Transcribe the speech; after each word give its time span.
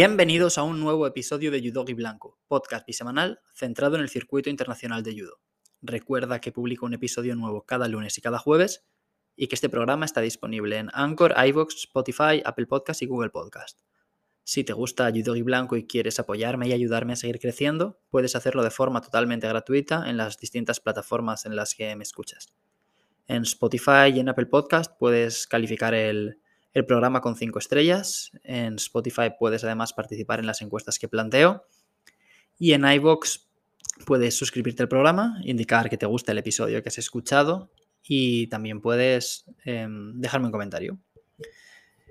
Bienvenidos 0.00 0.58
a 0.58 0.62
un 0.62 0.78
nuevo 0.78 1.08
episodio 1.08 1.50
de 1.50 1.60
Judogi 1.60 1.92
Blanco, 1.92 2.38
podcast 2.46 2.86
bisemanal 2.86 3.40
centrado 3.52 3.96
en 3.96 4.02
el 4.02 4.08
circuito 4.08 4.48
internacional 4.48 5.02
de 5.02 5.12
judo. 5.12 5.40
Recuerda 5.82 6.40
que 6.40 6.52
publico 6.52 6.86
un 6.86 6.94
episodio 6.94 7.34
nuevo 7.34 7.66
cada 7.66 7.88
lunes 7.88 8.16
y 8.16 8.20
cada 8.20 8.38
jueves 8.38 8.86
y 9.34 9.48
que 9.48 9.56
este 9.56 9.68
programa 9.68 10.04
está 10.04 10.20
disponible 10.20 10.76
en 10.76 10.88
Anchor, 10.92 11.34
iVoox, 11.48 11.74
Spotify, 11.74 12.40
Apple 12.44 12.66
Podcast 12.66 13.02
y 13.02 13.06
Google 13.06 13.30
Podcast. 13.30 13.80
Si 14.44 14.62
te 14.62 14.72
gusta 14.72 15.10
Judogi 15.10 15.42
Blanco 15.42 15.76
y 15.76 15.84
quieres 15.88 16.20
apoyarme 16.20 16.68
y 16.68 16.72
ayudarme 16.72 17.14
a 17.14 17.16
seguir 17.16 17.40
creciendo, 17.40 17.98
puedes 18.08 18.36
hacerlo 18.36 18.62
de 18.62 18.70
forma 18.70 19.00
totalmente 19.00 19.48
gratuita 19.48 20.08
en 20.08 20.16
las 20.16 20.38
distintas 20.38 20.78
plataformas 20.78 21.44
en 21.44 21.56
las 21.56 21.74
que 21.74 21.96
me 21.96 22.04
escuchas. 22.04 22.54
En 23.26 23.42
Spotify 23.42 24.12
y 24.14 24.20
en 24.20 24.28
Apple 24.28 24.46
Podcast 24.46 24.96
puedes 24.96 25.48
calificar 25.48 25.92
el, 25.92 26.38
el 26.78 26.86
programa 26.86 27.20
con 27.20 27.36
5 27.36 27.58
estrellas. 27.58 28.32
En 28.42 28.76
Spotify 28.76 29.30
puedes 29.38 29.64
además 29.64 29.92
participar 29.92 30.38
en 30.38 30.46
las 30.46 30.62
encuestas 30.62 30.98
que 30.98 31.08
planteo. 31.08 31.66
Y 32.58 32.72
en 32.72 32.84
iVoox 32.84 33.48
puedes 34.06 34.36
suscribirte 34.36 34.82
al 34.82 34.88
programa, 34.88 35.38
indicar 35.44 35.90
que 35.90 35.98
te 35.98 36.06
gusta 36.06 36.32
el 36.32 36.38
episodio 36.38 36.82
que 36.82 36.88
has 36.88 36.98
escuchado 36.98 37.70
y 38.02 38.46
también 38.46 38.80
puedes 38.80 39.44
em, 39.64 40.20
dejarme 40.20 40.46
un 40.46 40.52
comentario. 40.52 40.98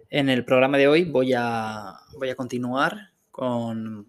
En 0.10 0.30
el 0.30 0.46
programa 0.46 0.78
de 0.78 0.88
hoy 0.88 1.04
voy 1.04 1.34
a, 1.36 1.96
voy 2.18 2.30
a 2.30 2.36
continuar 2.36 3.12
con, 3.32 4.08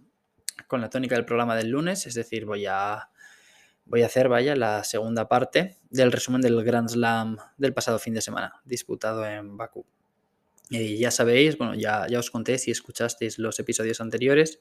con 0.66 0.80
la 0.80 0.90
tónica 0.90 1.14
del 1.14 1.24
programa 1.24 1.56
del 1.56 1.70
lunes, 1.70 2.06
es 2.06 2.14
decir, 2.14 2.44
voy 2.44 2.66
a, 2.66 3.10
voy 3.84 4.02
a 4.02 4.06
hacer, 4.06 4.28
vaya, 4.28 4.54
la 4.54 4.84
segunda 4.84 5.28
parte 5.28 5.76
del 5.90 6.12
resumen 6.12 6.40
del 6.40 6.62
Grand 6.62 6.88
Slam 6.88 7.36
del 7.56 7.74
pasado 7.74 7.98
fin 7.98 8.14
de 8.14 8.20
semana, 8.20 8.60
disputado 8.64 9.26
en 9.26 9.56
Bakú. 9.56 9.84
Y 10.70 10.98
ya 10.98 11.10
sabéis, 11.10 11.56
bueno, 11.56 11.74
ya, 11.74 12.06
ya 12.08 12.18
os 12.18 12.30
conté 12.30 12.58
si 12.58 12.70
escuchasteis 12.70 13.38
los 13.38 13.58
episodios 13.58 14.00
anteriores, 14.00 14.60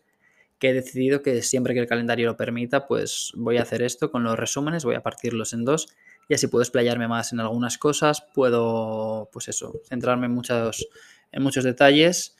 que 0.59 0.69
he 0.69 0.73
decidido 0.73 1.21
que 1.21 1.41
siempre 1.41 1.73
que 1.73 1.81
el 1.81 1.87
calendario 1.87 2.27
lo 2.27 2.37
permita, 2.37 2.87
pues 2.87 3.31
voy 3.35 3.57
a 3.57 3.61
hacer 3.61 3.81
esto 3.81 4.09
con 4.11 4.23
los 4.23 4.37
resúmenes, 4.37 4.85
voy 4.85 4.95
a 4.95 5.03
partirlos 5.03 5.53
en 5.53 5.65
dos 5.65 5.87
y 6.29 6.33
así 6.33 6.47
puedo 6.47 6.63
explayarme 6.63 7.07
más 7.07 7.31
en 7.31 7.39
algunas 7.39 7.77
cosas, 7.77 8.25
puedo, 8.33 9.29
pues 9.31 9.47
eso, 9.49 9.81
centrarme 9.87 10.25
en 10.25 10.33
muchos, 10.33 10.87
en 11.31 11.43
muchos 11.43 11.63
detalles 11.63 12.35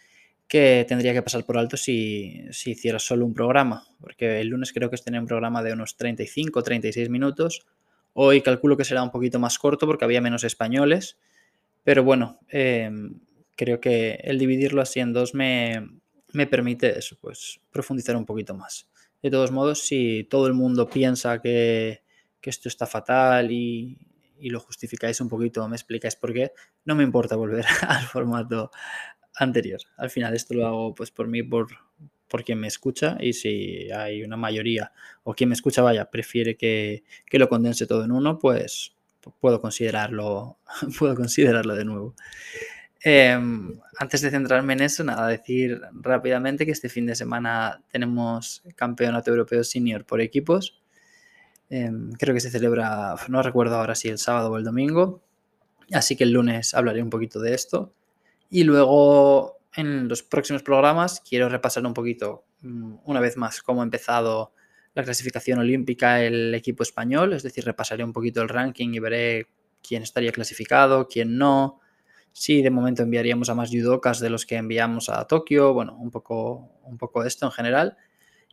que 0.48 0.86
tendría 0.88 1.14
que 1.14 1.22
pasar 1.22 1.46
por 1.46 1.58
alto 1.58 1.78
si, 1.78 2.42
si 2.52 2.72
hiciera 2.72 3.00
solo 3.00 3.26
un 3.26 3.34
programa, 3.34 3.86
porque 4.00 4.40
el 4.40 4.48
lunes 4.48 4.72
creo 4.74 4.90
que 4.90 4.98
tenía 4.98 5.20
un 5.20 5.28
programa 5.28 5.62
de 5.62 5.74
unos 5.74 5.98
35 5.98 6.64
36 6.64 7.10
minutos, 7.10 7.66
hoy 8.14 8.42
calculo 8.42 8.78
que 8.78 8.86
será 8.86 9.04
un 9.04 9.12
poquito 9.12 9.40
más 9.40 9.60
corto 9.60 9.86
porque 9.86 10.06
había 10.06 10.22
menos 10.22 10.44
españoles, 10.44 11.18
pero 11.84 12.04
bueno, 12.04 12.40
eh, 12.50 12.90
creo 13.58 13.82
que 13.82 14.22
el 14.24 14.40
dividirlo 14.40 14.82
así 14.82 15.02
en 15.02 15.12
dos 15.12 15.34
me, 15.34 15.90
permite 16.50 16.98
eso, 16.98 17.18
pues 17.20 17.60
profundizar 17.72 18.16
un 18.16 18.26
poquito 18.26 18.54
más. 18.54 18.88
De 19.22 19.32
todos 19.32 19.52
modos, 19.52 19.80
si 19.80 20.26
todo 20.30 20.48
el 20.48 20.54
mundo 20.54 20.88
piensa 20.88 21.42
que, 21.42 22.04
esto 22.44 22.70
está 22.70 22.86
fatal 22.86 23.52
y, 23.52 23.98
lo 24.40 24.62
justificáis 24.62 25.20
un 25.20 25.28
poquito, 25.28 25.68
me 25.68 25.76
explicáis 25.76 26.16
por 26.16 26.32
qué, 26.32 26.54
no 26.86 26.96
me 26.96 27.04
importa 27.04 27.36
volver 27.36 27.66
al 27.90 28.06
formato 28.06 28.72
anterior. 29.36 29.82
Al 29.98 30.10
final 30.10 30.34
esto 30.34 30.54
lo 30.54 30.66
hago 30.66 30.96
pues 30.96 31.12
por 31.12 31.28
mí, 31.28 31.44
por, 31.44 31.68
por 32.30 32.46
quien 32.46 32.60
me 32.60 32.68
escucha 32.68 33.18
y 33.20 33.34
si 33.34 33.92
hay 33.92 34.24
una 34.24 34.38
mayoría 34.38 34.94
o 35.24 35.34
quien 35.34 35.50
me 35.50 35.56
escucha, 35.56 35.82
vaya, 35.82 36.10
prefiere 36.10 36.56
que, 36.56 37.04
que 37.26 37.38
lo 37.38 37.50
condense 37.50 37.86
todo 37.86 38.06
en 38.06 38.14
uno, 38.14 38.40
pues 38.40 38.94
puedo 39.42 39.60
considerarlo, 39.60 40.58
puedo 41.00 41.16
considerarlo 41.16 41.76
de 41.76 41.84
nuevo. 41.84 42.16
Em, 43.10 43.80
antes 44.00 44.20
de 44.20 44.30
centrarme 44.30 44.74
en 44.74 44.82
eso, 44.82 45.02
nada, 45.02 45.30
decir 45.30 45.80
rápidamente 45.94 46.66
que 46.66 46.74
este 46.74 46.90
fin 46.90 47.06
de 47.06 47.16
semana 47.16 47.82
tenemos 47.90 48.64
Campeonato 48.76 49.32
Europeo 49.32 49.64
Senior 49.64 50.04
por 50.04 50.20
equipos. 50.20 50.82
Em, 51.70 52.12
creo 52.12 52.34
que 52.34 52.42
se 52.42 52.52
celebra, 52.52 53.16
no 53.30 53.42
recuerdo 53.42 53.78
ahora 53.78 53.96
si 53.96 54.10
el 54.10 54.18
sábado 54.18 54.52
o 54.52 54.58
el 54.58 54.66
domingo. 54.66 55.24
Así 55.94 56.18
que 56.18 56.26
el 56.26 56.32
lunes 56.32 56.74
hablaré 56.74 57.02
un 57.02 57.10
poquito 57.10 57.40
de 57.40 57.54
esto. 57.54 57.94
Y 58.50 58.66
luego 58.66 59.58
en 59.74 60.10
los 60.10 60.22
próximos 60.22 60.62
programas 60.62 61.22
quiero 61.22 61.48
repasar 61.48 61.86
un 61.86 61.94
poquito, 61.94 62.44
mm, 62.62 62.96
una 63.06 63.22
vez 63.22 63.38
más, 63.38 63.62
cómo 63.62 63.80
ha 63.82 63.86
empezado 63.86 64.52
la 64.96 65.04
clasificación 65.04 65.60
olímpica 65.60 66.22
el 66.22 66.54
equipo 66.54 66.84
español. 66.84 67.32
Es 67.32 67.44
decir, 67.44 67.64
repasaré 67.64 68.04
un 68.04 68.12
poquito 68.12 68.42
el 68.42 68.50
ranking 68.50 68.90
y 68.94 69.00
veré 69.00 69.48
quién 69.82 70.04
estaría 70.04 70.34
clasificado, 70.34 71.08
quién 71.08 71.38
no 71.38 71.80
Sí, 72.40 72.62
de 72.62 72.70
momento 72.70 73.02
enviaríamos 73.02 73.50
a 73.50 73.56
más 73.56 73.72
judokas 73.72 74.20
de 74.20 74.30
los 74.30 74.46
que 74.46 74.58
enviamos 74.58 75.10
a 75.10 75.26
Tokio, 75.26 75.74
bueno, 75.74 75.98
un 75.98 76.12
poco, 76.12 76.70
un 76.84 76.96
poco 76.96 77.24
esto 77.24 77.48
en 77.48 77.52
general. 77.52 77.98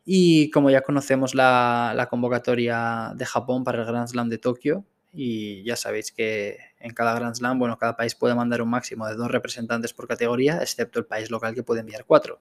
Y 0.06 0.50
como 0.50 0.70
ya 0.70 0.80
conocemos 0.80 1.34
la, 1.34 2.08
convocatoria 2.08 3.12
de 3.14 3.26
Japón 3.26 3.62
para 3.62 3.80
el 3.82 3.84
Grand 3.84 4.08
Slam 4.08 4.30
de 4.30 4.38
Tokio, 4.38 4.86
y 5.12 5.62
ya 5.64 5.76
sabéis 5.76 6.12
que 6.12 6.56
en 6.80 6.94
cada 6.94 7.14
Grand 7.14 7.34
Slam, 7.34 7.58
bueno, 7.58 7.76
cada 7.76 7.94
país 7.94 8.14
puede 8.14 8.34
mandar 8.34 8.62
un 8.62 8.70
máximo 8.70 9.06
de 9.06 9.16
dos 9.16 9.30
representantes 9.30 9.92
por 9.92 10.08
categoría, 10.08 10.60
excepto 10.62 10.98
el 10.98 11.04
país 11.04 11.30
local 11.30 11.54
que 11.54 11.62
puede 11.62 11.80
enviar 11.80 12.06
cuatro. 12.06 12.40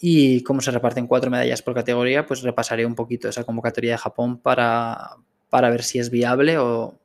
Y 0.00 0.42
como 0.42 0.62
se 0.62 0.70
reparten 0.70 1.06
cuatro 1.06 1.30
medallas 1.30 1.60
por 1.60 1.74
categoría, 1.74 2.24
pues 2.24 2.40
repasaré 2.40 2.86
un 2.86 2.94
poquito 2.94 3.28
esa 3.28 3.44
convocatoria 3.44 3.92
de 3.92 3.98
Japón 3.98 4.38
para, 4.38 5.16
para 5.50 5.68
ver 5.68 5.82
si 5.82 5.98
es 5.98 6.08
viable 6.08 6.56
o 6.56 6.98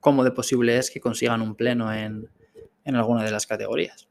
cómo 0.00 0.24
de 0.24 0.30
posible 0.30 0.78
es 0.78 0.90
que 0.90 1.00
consigan 1.00 1.42
un 1.42 1.54
pleno 1.54 1.92
en, 1.92 2.30
en 2.86 2.94
alguna 2.94 3.24
de 3.24 3.30
las 3.30 3.46
categorías. 3.46 4.08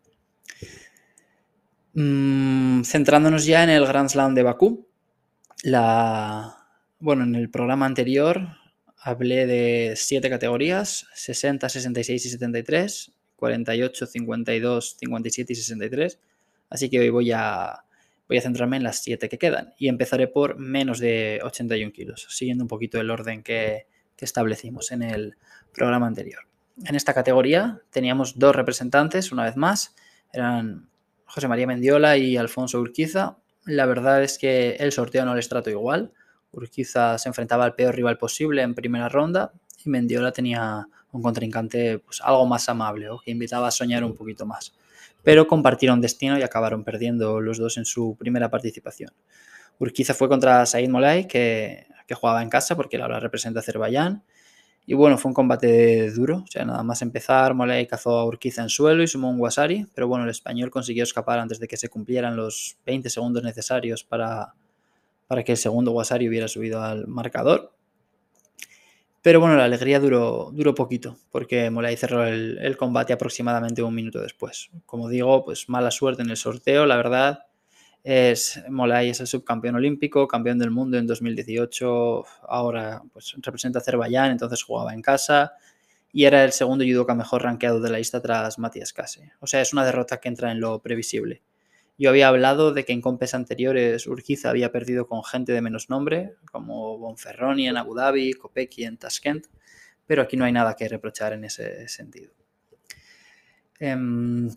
Mm, 1.94 2.84
centrándonos 2.84 3.46
ya 3.46 3.64
en 3.64 3.70
el 3.70 3.88
Grand 3.88 4.10
Slam 4.10 4.36
de 4.36 4.44
Bakú, 4.44 4.88
la, 5.64 6.68
bueno, 7.00 7.24
en 7.24 7.36
el 7.36 7.50
programa 7.50 7.86
anterior 7.86 8.50
hablé 8.98 9.48
de 9.48 9.94
siete 9.96 10.30
categorías, 10.30 11.08
60, 11.14 11.70
66 11.70 12.26
y 12.26 12.30
73, 12.30 13.12
48, 13.38 14.06
52, 14.08 14.98
57 15.00 15.54
y 15.54 15.56
63, 15.56 16.20
así 16.70 16.90
que 16.90 17.00
hoy 17.00 17.10
voy 17.10 17.32
a, 17.32 17.86
voy 18.28 18.38
a 18.38 18.42
centrarme 18.42 18.76
en 18.76 18.84
las 18.84 19.02
siete 19.02 19.30
que 19.30 19.38
quedan 19.38 19.74
y 19.78 19.88
empezaré 19.88 20.28
por 20.28 20.60
menos 20.60 21.00
de 21.00 21.40
81 21.44 21.94
kilos, 21.94 22.28
siguiendo 22.30 22.66
un 22.66 22.68
poquito 22.68 23.00
el 23.00 23.10
orden 23.10 23.42
que 23.42 23.88
establecimos 24.18 24.92
en 24.92 25.04
el 25.04 25.38
programa 25.72 26.08
anterior 26.08 26.46
en 26.84 26.96
esta 26.96 27.14
categoría 27.14 27.82
teníamos 27.90 28.38
dos 28.38 28.56
representantes, 28.56 29.32
una 29.32 29.44
vez 29.44 29.56
más, 29.56 29.96
eran 30.34 30.90
José 31.26 31.48
María 31.48 31.68
Mendiola 31.68 32.18
y 32.18 32.38
Alfonso 32.38 32.80
Urquiza. 32.80 33.38
La 33.66 33.86
verdad 33.86 34.24
es 34.24 34.38
que 34.38 34.76
el 34.76 34.92
sorteo 34.92 35.26
no 35.26 35.36
les 35.36 35.50
trató 35.50 35.70
igual. 35.70 36.12
Urquiza 36.52 37.18
se 37.18 37.30
enfrentaba 37.30 37.66
al 37.66 37.76
peor 37.76 37.96
rival 37.96 38.18
posible 38.18 38.62
en 38.62 38.76
primera 38.76 39.10
ronda 39.10 39.54
y 39.84 39.90
Mendiola 39.90 40.32
tenía 40.32 40.88
un 41.12 41.22
contrincante 41.22 42.00
pues, 42.00 42.22
algo 42.22 42.46
más 42.46 42.68
amable 42.70 43.10
o 43.10 43.20
que 43.20 43.32
invitaba 43.32 43.68
a 43.68 43.72
soñar 43.72 44.04
un 44.04 44.16
poquito 44.16 44.46
más. 44.46 44.74
Pero 45.24 45.48
compartieron 45.48 46.02
destino 46.02 46.38
y 46.38 46.44
acabaron 46.44 46.84
perdiendo 46.84 47.42
los 47.42 47.58
dos 47.58 47.78
en 47.78 47.86
su 47.86 48.16
primera 48.18 48.50
participación. 48.50 49.12
Urquiza 49.80 50.14
fue 50.14 50.30
contra 50.30 50.66
Said 50.66 50.90
Molay, 50.90 51.28
que, 51.28 51.88
jugaba 52.14 52.44
en 52.44 52.50
casa 52.50 52.76
porque 52.76 52.98
ahora 52.98 53.20
representa 53.20 53.60
a 53.60 53.62
Azerbaiyán 53.62 54.24
y 54.88 54.94
bueno, 54.94 55.18
fue 55.18 55.30
un 55.30 55.34
combate 55.34 56.12
duro, 56.12 56.44
o 56.44 56.48
sea, 56.48 56.64
nada 56.64 56.84
más 56.84 57.02
empezar, 57.02 57.56
Molay 57.56 57.88
cazó 57.88 58.20
a 58.20 58.26
Urquiza 58.26 58.62
en 58.62 58.70
suelo 58.70 59.02
y 59.02 59.08
sumó 59.08 59.30
un 59.30 59.40
Wasari, 59.40 59.88
pero 59.96 60.08
bueno, 60.08 60.26
el 60.26 60.30
español 60.30 60.70
consiguió 60.70 61.04
escapar 61.04 61.40
antes 61.40 61.60
de 61.60 61.68
que 61.68 61.76
se 61.76 61.90
cumplieran 61.90 62.36
los 62.36 62.78
20 62.86 63.10
segundos 63.10 63.44
necesarios 63.44 64.04
para, 64.04 64.54
para 65.28 65.44
que 65.44 65.54
el 65.54 65.58
segundo 65.58 65.92
Wasari 65.92 66.30
hubiera 66.30 66.48
subido 66.48 66.84
al 66.84 67.08
marcador. 67.08 67.74
Pero 69.24 69.40
bueno, 69.40 69.56
la 69.56 69.64
alegría 69.64 70.00
duró, 70.00 70.52
duró 70.54 70.76
poquito, 70.76 71.18
porque 71.32 71.72
Molay 71.72 71.98
cerró 71.98 72.28
el 72.28 72.78
combate 72.78 73.12
aproximadamente 73.12 73.82
un 73.82 73.96
minuto 73.96 74.22
después. 74.22 74.70
Como 74.86 75.10
digo, 75.10 75.44
pues 75.44 75.68
mala 75.68 75.90
suerte 75.90 76.22
en 76.22 76.30
el 76.30 76.38
sorteo, 76.38 76.86
la 76.86 76.96
verdad 76.96 77.40
es, 78.08 78.62
Molay 78.70 79.10
es 79.10 79.20
el 79.20 79.26
subcampeón 79.26 79.78
olímpico, 79.78 80.28
campeón 80.28 80.60
del 80.60 80.70
mundo 80.70 81.00
en 81.00 81.08
2018, 81.08 82.24
ahora 82.44 83.02
pues, 83.12 83.36
representa 83.42 83.80
a 83.80 83.82
Azerbaiyán, 83.82 84.30
entonces 84.30 84.62
jugaba 84.62 84.94
en 84.94 85.02
casa 85.02 85.54
y 86.14 86.26
era 86.26 86.44
el 86.44 86.52
segundo 86.52 86.86
judoka 86.86 87.16
mejor 87.16 87.42
rankeado 87.42 87.82
de 87.82 87.90
la 87.90 87.98
lista 87.98 88.22
tras 88.22 88.60
Matías 88.60 88.94
Case. 88.94 89.32
O 89.40 89.48
sea, 89.48 89.60
es 89.60 89.74
una 89.74 89.84
derrota 89.84 90.20
que 90.20 90.30
entra 90.30 90.52
en 90.52 90.60
lo 90.60 90.84
previsible. 90.84 91.42
Yo 91.98 92.12
había 92.12 92.28
hablado 92.28 92.74
de 92.74 92.86
que 92.86 92.94
en 92.94 93.02
compes 93.02 93.34
anteriores 93.34 94.06
Urquiza 94.06 94.52
había 94.52 94.72
perdido 94.72 95.08
con 95.08 95.24
gente 95.24 95.52
de 95.52 95.62
menos 95.62 95.90
nombre, 95.90 96.36
como 96.52 97.00
Bonferroni 97.00 97.68
en 97.68 97.76
Abu 97.76 97.96
Dhabi, 97.96 98.34
Kopecky 98.34 98.84
en 98.84 98.98
Tashkent, 98.98 99.48
pero 100.06 100.22
aquí 100.22 100.38
no 100.38 100.46
hay 100.46 100.52
nada 100.52 100.76
que 100.76 100.88
reprochar 100.88 101.34
en 101.34 101.46
ese 101.46 101.88
sentido. 101.88 102.32
Em, 103.80 104.48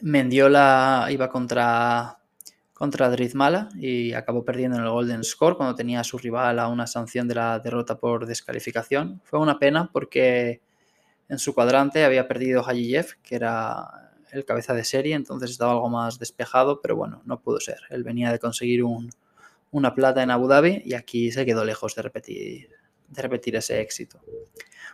Mendiola 0.00 1.08
iba 1.10 1.28
contra 1.28 2.21
contra 2.82 3.08
Drizmala 3.10 3.68
y 3.78 4.12
acabó 4.12 4.44
perdiendo 4.44 4.76
en 4.76 4.82
el 4.82 4.90
Golden 4.90 5.22
Score 5.22 5.56
cuando 5.56 5.76
tenía 5.76 6.00
a 6.00 6.04
su 6.04 6.18
rival 6.18 6.58
a 6.58 6.66
una 6.66 6.88
sanción 6.88 7.28
de 7.28 7.36
la 7.36 7.60
derrota 7.60 7.96
por 7.96 8.26
descalificación. 8.26 9.20
Fue 9.22 9.38
una 9.38 9.60
pena 9.60 9.88
porque 9.92 10.60
en 11.28 11.38
su 11.38 11.54
cuadrante 11.54 12.04
había 12.04 12.26
perdido 12.26 12.68
Hajiyev, 12.68 13.18
que 13.22 13.36
era 13.36 14.10
el 14.32 14.44
cabeza 14.44 14.74
de 14.74 14.82
serie, 14.82 15.14
entonces 15.14 15.52
estaba 15.52 15.70
algo 15.70 15.88
más 15.90 16.18
despejado, 16.18 16.80
pero 16.80 16.96
bueno, 16.96 17.22
no 17.24 17.38
pudo 17.38 17.60
ser. 17.60 17.78
Él 17.88 18.02
venía 18.02 18.32
de 18.32 18.40
conseguir 18.40 18.82
una 19.70 19.94
plata 19.94 20.20
en 20.24 20.32
Abu 20.32 20.48
Dhabi 20.48 20.82
y 20.84 20.94
aquí 20.94 21.30
se 21.30 21.46
quedó 21.46 21.64
lejos 21.64 21.94
de 21.94 22.02
repetir, 22.02 22.68
de 23.06 23.22
repetir 23.22 23.54
ese 23.54 23.80
éxito. 23.80 24.18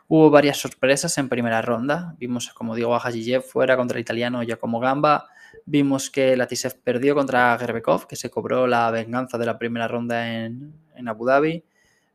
Hubo 0.08 0.28
varias 0.28 0.58
sorpresas 0.58 1.16
en 1.16 1.30
primera 1.30 1.62
ronda. 1.62 2.14
Vimos 2.18 2.50
como 2.50 2.76
Diego 2.76 2.96
Hajiyev 2.96 3.40
fuera 3.40 3.78
contra 3.78 3.96
el 3.96 4.02
italiano 4.02 4.42
Giacomo 4.42 4.78
Gamba. 4.78 5.30
Vimos 5.66 6.10
que 6.10 6.36
Latisev 6.36 6.80
perdió 6.82 7.14
contra 7.14 7.56
Gerbekov, 7.58 8.06
que 8.06 8.16
se 8.16 8.30
cobró 8.30 8.66
la 8.66 8.90
venganza 8.90 9.38
de 9.38 9.46
la 9.46 9.58
primera 9.58 9.88
ronda 9.88 10.44
en, 10.44 10.72
en 10.94 11.08
Abu 11.08 11.26
Dhabi. 11.26 11.64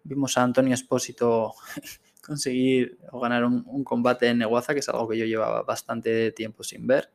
Vimos 0.04 0.38
a 0.38 0.44
Antonio 0.44 0.74
Espósito 0.74 1.54
conseguir 2.26 2.98
o 3.12 3.20
ganar 3.20 3.44
un, 3.46 3.84
combate 3.84 4.28
en 4.28 4.40
Neguaza, 4.40 4.74
que 4.74 4.80
es 4.80 4.90
algo 4.90 5.08
que 5.08 5.18
yo 5.18 5.26
llevaba 5.26 5.64
bastante 5.64 6.32
tiempo 6.32 6.64
sin 6.64 6.88
ver. 6.88 7.10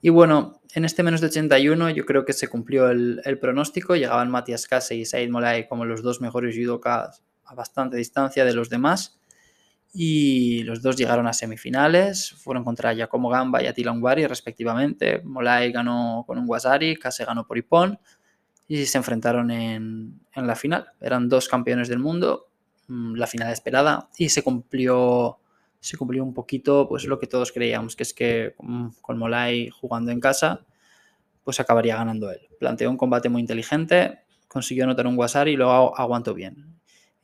Y 0.00 0.10
bueno, 0.10 0.60
en 0.74 0.84
este 0.84 1.02
menos 1.02 1.20
de 1.20 1.28
81 1.28 1.90
yo 1.90 2.04
creo 2.04 2.24
que 2.24 2.32
se 2.32 2.48
cumplió 2.48 2.88
el, 2.90 3.38
pronóstico. 3.40 3.96
Llegaban 3.96 4.30
Matías 4.30 4.66
Kase 4.66 4.96
y 4.96 5.04
Said 5.04 5.30
Molay 5.30 5.66
como 5.66 5.84
los 5.84 6.02
dos 6.02 6.20
mejores 6.20 6.56
judokas 6.56 7.22
a 7.44 7.54
bastante 7.54 7.96
distancia 7.96 8.44
de 8.44 8.52
los 8.52 8.68
demás. 8.70 9.18
Y 9.92 10.62
los 10.64 10.82
dos 10.82 10.96
llegaron 10.96 11.26
a 11.26 11.32
semifinales. 11.32 12.34
Fueron 12.38 12.64
contra 12.64 12.92
Giacomo 12.92 13.28
Gamba 13.28 13.62
y 13.62 13.66
Attila 13.66 13.92
Ungvari 13.92 14.26
respectivamente. 14.26 15.22
Molay 15.24 15.72
ganó 15.72 16.24
con 16.26 16.38
un 16.38 16.44
Wasari, 16.48 16.96
Kase 16.96 17.24
ganó 17.24 17.46
por 17.46 17.58
Ipón. 17.58 17.98
Y 18.66 18.84
se 18.84 18.98
enfrentaron 18.98 19.50
en, 19.50 20.20
la 20.34 20.54
final. 20.54 20.88
Eran 21.00 21.28
dos 21.28 21.48
campeones 21.48 21.88
del 21.88 21.98
mundo 21.98 22.48
Mm, 22.88 23.16
la 23.16 23.26
final 23.26 23.52
esperada 23.52 24.08
y 24.16 24.30
se 24.30 24.42
cumplió 24.42 25.38
se 25.78 25.98
cumplió 25.98 26.24
un 26.24 26.32
poquito 26.32 26.88
pues 26.88 27.04
lo 27.04 27.18
que 27.18 27.26
todos 27.26 27.52
creíamos 27.52 27.94
que 27.96 28.02
es 28.02 28.14
que 28.14 28.54
con 29.02 29.18
Molay 29.18 29.68
jugando 29.68 30.10
en 30.10 30.20
casa 30.20 30.64
pues 31.44 31.60
acabaría 31.60 31.96
ganando 31.96 32.30
él 32.30 32.40
planteó 32.58 32.90
un 32.90 32.96
combate 32.96 33.28
muy 33.28 33.42
inteligente 33.42 34.20
consiguió 34.48 34.84
anotar 34.84 35.06
un 35.06 35.18
Wasari 35.18 35.52
y 35.52 35.56
luego 35.56 35.96
aguantó 35.98 36.32
bien 36.32 36.77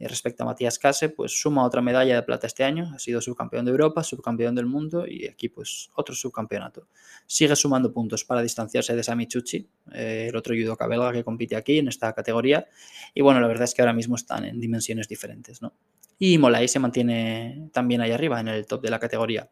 y 0.04 0.06
respecto 0.06 0.42
a 0.42 0.46
Matías 0.46 0.78
Case, 0.78 1.08
pues 1.08 1.40
suma 1.40 1.64
otra 1.64 1.80
medalla 1.80 2.14
de 2.14 2.22
plata 2.22 2.46
este 2.46 2.62
año, 2.62 2.92
ha 2.94 2.98
sido 2.98 3.22
subcampeón 3.22 3.64
de 3.64 3.70
Europa, 3.70 4.02
subcampeón 4.02 4.54
del 4.54 4.66
mundo 4.66 5.06
y 5.08 5.26
aquí 5.26 5.48
pues 5.48 5.90
otro 5.94 6.14
subcampeonato. 6.14 6.88
Sigue 7.26 7.56
sumando 7.56 7.90
puntos 7.90 8.22
para 8.22 8.42
distanciarse 8.42 8.94
de 8.94 9.02
Sami 9.02 9.26
Chuchi, 9.26 9.66
eh, 9.94 10.26
el 10.28 10.36
otro 10.36 10.54
judoka 10.54 10.86
belga 10.86 11.10
que 11.10 11.24
compite 11.24 11.56
aquí 11.56 11.78
en 11.78 11.88
esta 11.88 12.12
categoría. 12.12 12.66
Y 13.14 13.22
bueno, 13.22 13.40
la 13.40 13.48
verdad 13.48 13.64
es 13.64 13.72
que 13.72 13.80
ahora 13.80 13.94
mismo 13.94 14.16
están 14.16 14.44
en 14.44 14.60
dimensiones 14.60 15.08
diferentes, 15.08 15.62
¿no? 15.62 15.72
Y 16.18 16.36
Molay 16.36 16.68
se 16.68 16.78
mantiene 16.80 17.70
también 17.72 18.02
ahí 18.02 18.10
arriba, 18.10 18.38
en 18.40 18.48
el 18.48 18.66
top 18.66 18.82
de 18.82 18.90
la 18.90 18.98
categoría. 18.98 19.48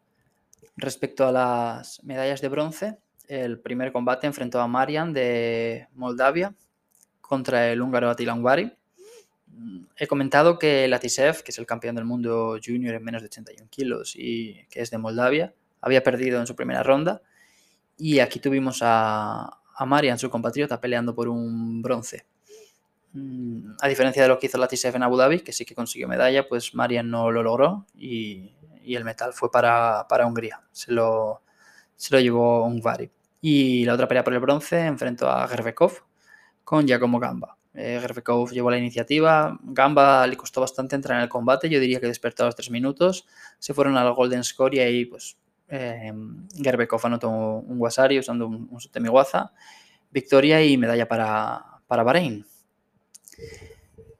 Respecto 0.77 1.25
a 1.25 1.31
las 1.31 2.03
medallas 2.03 2.41
de 2.41 2.49
bronce, 2.49 2.97
el 3.27 3.59
primer 3.59 3.91
combate 3.91 4.27
enfrentó 4.27 4.61
a 4.61 4.67
Marian 4.67 5.13
de 5.13 5.87
Moldavia 5.95 6.53
contra 7.21 7.71
el 7.71 7.81
húngaro 7.81 8.11
Attila 8.11 8.35
he 9.95 10.07
comentado 10.07 10.57
que 10.57 10.87
Latisev, 10.87 11.43
que 11.43 11.51
es 11.51 11.57
el 11.57 11.65
campeón 11.65 11.95
del 11.95 12.05
mundo 12.05 12.57
junior 12.63 12.95
en 12.95 13.03
menos 13.03 13.21
de 13.21 13.27
81 13.27 13.69
kilos 13.69 14.13
y 14.15 14.65
que 14.69 14.81
es 14.81 14.91
de 14.91 14.97
Moldavia, 14.97 15.53
había 15.81 16.03
perdido 16.03 16.39
en 16.39 16.47
su 16.47 16.55
primera 16.55 16.83
ronda. 16.83 17.21
Y 17.97 18.19
aquí 18.19 18.39
tuvimos 18.39 18.79
a, 18.81 19.59
a 19.75 19.85
Marian, 19.85 20.17
su 20.17 20.29
compatriota, 20.29 20.79
peleando 20.79 21.13
por 21.15 21.27
un 21.27 21.81
bronce. 21.81 22.25
Mm, 23.13 23.73
a 23.79 23.87
diferencia 23.87 24.23
de 24.23 24.27
lo 24.27 24.39
que 24.39 24.47
hizo 24.47 24.57
Latisev 24.57 24.95
en 24.95 25.03
Abu 25.03 25.17
Dhabi, 25.17 25.41
que 25.41 25.53
sí 25.53 25.65
que 25.65 25.75
consiguió 25.75 26.07
medalla, 26.07 26.47
pues 26.47 26.73
Marian 26.73 27.09
no 27.09 27.31
lo 27.31 27.43
logró 27.43 27.85
y, 27.95 28.51
el 28.85 29.05
metal 29.05 29.31
fue 29.33 29.49
para, 29.49 30.05
Hungría. 30.25 30.61
Se 30.71 30.91
lo, 30.91 31.41
se 31.95 32.13
lo 32.13 32.19
llevó 32.19 32.65
Ungvari. 32.65 33.09
Y 33.39 33.85
la 33.85 33.93
otra 33.93 34.07
pelea 34.07 34.23
por 34.23 34.33
el 34.33 34.39
bronce 34.39 34.85
enfrentó 34.85 35.29
a 35.29 35.47
Gerbekov 35.47 36.03
con 36.63 36.85
Giacomo 36.85 37.19
Gamba. 37.19 37.57
Eh, 37.73 37.99
llevó 38.51 38.69
la 38.69 38.77
iniciativa. 38.77 39.57
Gamba 39.63 40.27
le 40.27 40.37
costó 40.37 40.61
bastante 40.61 40.95
entrar 40.95 41.17
en 41.17 41.23
el 41.23 41.29
combate. 41.29 41.69
Yo 41.69 41.79
diría 41.79 41.99
que 41.99 42.07
despertó 42.07 42.43
a 42.43 42.45
los 42.47 42.55
tres 42.55 42.69
minutos. 42.69 43.25
Se 43.59 43.73
fueron 43.73 43.97
al 43.97 44.13
Golden 44.13 44.43
Score 44.43 44.75
y 44.75 44.79
ahí, 44.79 45.05
pues, 45.05 45.37
eh, 45.69 46.13
Gerbekov 46.61 47.01
anotó 47.03 47.29
un 47.29 47.79
Wasari 47.79 48.19
usando 48.19 48.47
un, 48.47 48.69
un 48.69 49.51
Victoria 50.11 50.63
y 50.63 50.77
medalla 50.77 51.07
para, 51.07 51.81
para 51.87 52.03
Bahrein. 52.03 52.45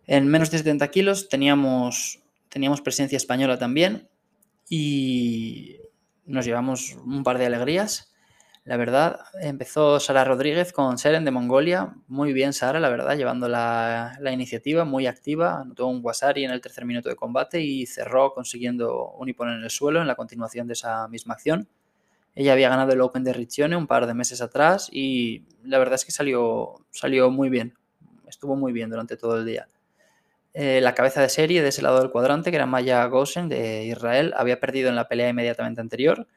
En 0.05 0.27
menos 0.27 0.51
de 0.51 0.57
70 0.57 0.87
kilos 0.89 1.29
teníamos, 1.29 2.19
teníamos 2.49 2.81
presencia 2.81 3.17
española 3.17 3.57
también 3.57 4.09
y 4.69 5.77
nos 6.25 6.45
llevamos 6.45 6.97
un 7.05 7.23
par 7.23 7.37
de 7.37 7.45
alegrías. 7.45 8.12
La 8.65 8.77
verdad, 8.77 9.19
empezó 9.41 9.99
Sara 9.99 10.23
Rodríguez 10.23 10.71
con 10.71 10.97
Seren 10.97 11.25
de 11.25 11.31
Mongolia. 11.31 11.95
Muy 12.07 12.31
bien, 12.31 12.53
Sara, 12.53 12.79
la 12.79 12.89
verdad, 12.89 13.17
llevando 13.17 13.49
la, 13.49 14.17
iniciativa, 14.31 14.85
muy 14.85 15.05
activa. 15.05 15.59
Anotó 15.59 15.87
un 15.87 15.99
Wasari 16.01 16.45
en 16.45 16.51
el 16.51 16.61
tercer 16.61 16.85
minuto 16.85 17.09
de 17.09 17.17
combate 17.17 17.59
y 17.59 17.85
cerró 17.85 18.33
consiguiendo 18.33 19.11
un 19.11 19.27
Ipon 19.27 19.49
en 19.49 19.63
el 19.63 19.69
suelo 19.69 19.99
en 19.99 20.07
la 20.07 20.15
continuación 20.15 20.65
de 20.67 20.73
esa 20.73 21.09
misma 21.09 21.33
acción. 21.33 21.67
Ella 22.35 22.53
había 22.53 22.69
ganado 22.69 22.93
el 22.93 23.01
Open 23.01 23.25
de 23.25 23.33
Riccione 23.33 23.75
un 23.75 23.85
par 23.85 24.07
de 24.07 24.13
meses 24.13 24.41
atrás 24.41 24.87
y 24.89 25.43
la 25.65 25.77
verdad 25.77 25.95
es 25.95 26.05
que 26.05 26.13
salió, 26.13 26.75
salió 26.89 27.29
muy 27.29 27.49
bien. 27.49 27.77
Estuvo 28.29 28.55
muy 28.55 28.71
bien 28.71 28.89
durante 28.89 29.17
todo 29.17 29.39
el 29.39 29.45
día. 29.45 29.67
Eh, 30.53 30.79
la 30.79 30.95
cabeza 30.95 31.21
de 31.21 31.27
serie 31.27 31.61
de 31.61 31.67
ese 31.67 31.81
lado 31.81 31.99
del 31.99 32.11
cuadrante, 32.11 32.49
que 32.49 32.55
era 32.55 32.65
Maya 32.65 33.03
Gosen 33.07 33.49
de 33.49 33.87
Israel, 33.87 34.33
había 34.37 34.61
perdido 34.61 34.87
en 34.87 34.95
la 34.95 35.09
pelea 35.09 35.27
inmediatamente 35.27 35.81
anterior 35.81 36.27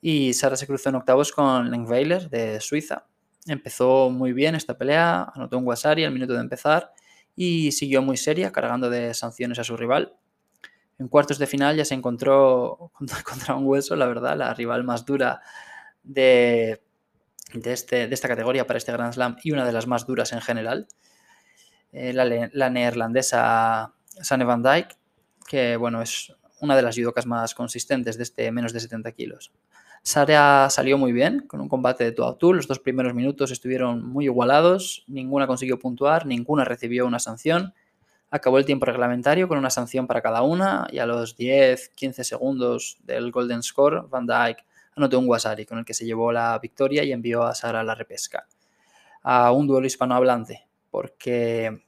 y 0.00 0.32
Sara 0.32 0.56
se 0.56 0.66
cruzó 0.66 0.88
en 0.88 0.96
octavos 0.96 1.32
con 1.32 1.70
Lenkweiler 1.70 2.28
de 2.30 2.60
Suiza. 2.60 3.06
Empezó 3.46 4.10
muy 4.10 4.32
bien 4.32 4.54
esta 4.54 4.76
pelea, 4.76 5.30
anotó 5.34 5.58
un 5.58 5.66
Wasari 5.66 6.04
al 6.04 6.12
minuto 6.12 6.34
de 6.34 6.40
empezar 6.40 6.92
y 7.36 7.72
siguió 7.72 8.02
muy 8.02 8.16
seria, 8.16 8.52
cargando 8.52 8.90
de 8.90 9.14
sanciones 9.14 9.58
a 9.58 9.64
su 9.64 9.76
rival. 9.76 10.14
En 10.98 11.08
cuartos 11.08 11.38
de 11.38 11.46
final 11.46 11.76
ya 11.76 11.84
se 11.84 11.94
encontró 11.94 12.92
contra 13.24 13.54
un 13.54 13.66
hueso, 13.66 13.96
la 13.96 14.06
verdad, 14.06 14.36
la 14.36 14.52
rival 14.54 14.84
más 14.84 15.04
dura 15.06 15.40
de, 16.02 16.82
de, 17.54 17.72
este, 17.72 18.08
de 18.08 18.14
esta 18.14 18.28
categoría 18.28 18.66
para 18.66 18.78
este 18.78 18.92
Grand 18.92 19.12
Slam 19.12 19.36
y 19.42 19.52
una 19.52 19.64
de 19.64 19.72
las 19.72 19.86
más 19.86 20.06
duras 20.06 20.32
en 20.32 20.40
general. 20.40 20.86
Eh, 21.92 22.12
la, 22.12 22.70
neerlandesa 22.70 23.94
Sanne 24.06 24.44
van 24.44 24.62
Dijk, 24.62 24.96
que 25.48 25.76
bueno, 25.76 26.02
es 26.02 26.32
una 26.60 26.76
de 26.76 26.82
las 26.82 26.96
judocas 26.96 27.26
más 27.26 27.54
consistentes 27.54 28.16
de 28.16 28.22
este 28.22 28.52
menos 28.52 28.72
de 28.72 28.80
70 28.80 29.12
kilos. 29.12 29.52
Sara 30.02 30.68
salió 30.70 30.96
muy 30.96 31.12
bien 31.12 31.40
con 31.46 31.60
un 31.60 31.68
combate 31.68 32.04
de 32.04 32.12
tú 32.12 32.24
a. 32.24 32.36
Los 32.40 32.66
dos 32.66 32.78
primeros 32.78 33.14
minutos 33.14 33.50
estuvieron 33.50 34.06
muy 34.06 34.24
igualados, 34.24 35.04
ninguna 35.06 35.46
consiguió 35.46 35.78
puntuar, 35.78 36.26
ninguna 36.26 36.64
recibió 36.64 37.06
una 37.06 37.18
sanción. 37.18 37.74
Acabó 38.30 38.58
el 38.58 38.64
tiempo 38.64 38.86
reglamentario 38.86 39.48
con 39.48 39.58
una 39.58 39.70
sanción 39.70 40.06
para 40.06 40.22
cada 40.22 40.42
una 40.42 40.86
y 40.90 40.98
a 40.98 41.06
los 41.06 41.36
10-15 41.36 42.22
segundos 42.22 42.98
del 43.02 43.30
Golden 43.30 43.62
Score, 43.62 44.06
Van 44.08 44.26
Dyke 44.26 44.64
anotó 44.96 45.18
un 45.18 45.28
Wasari 45.28 45.66
con 45.66 45.78
el 45.78 45.84
que 45.84 45.94
se 45.94 46.04
llevó 46.04 46.32
la 46.32 46.58
victoria 46.58 47.04
y 47.04 47.12
envió 47.12 47.42
a 47.42 47.54
Sara 47.54 47.80
a 47.80 47.84
la 47.84 47.94
repesca. 47.94 48.46
A 49.22 49.52
un 49.52 49.66
duelo 49.66 49.86
hispanohablante, 49.86 50.66
porque 50.90 51.82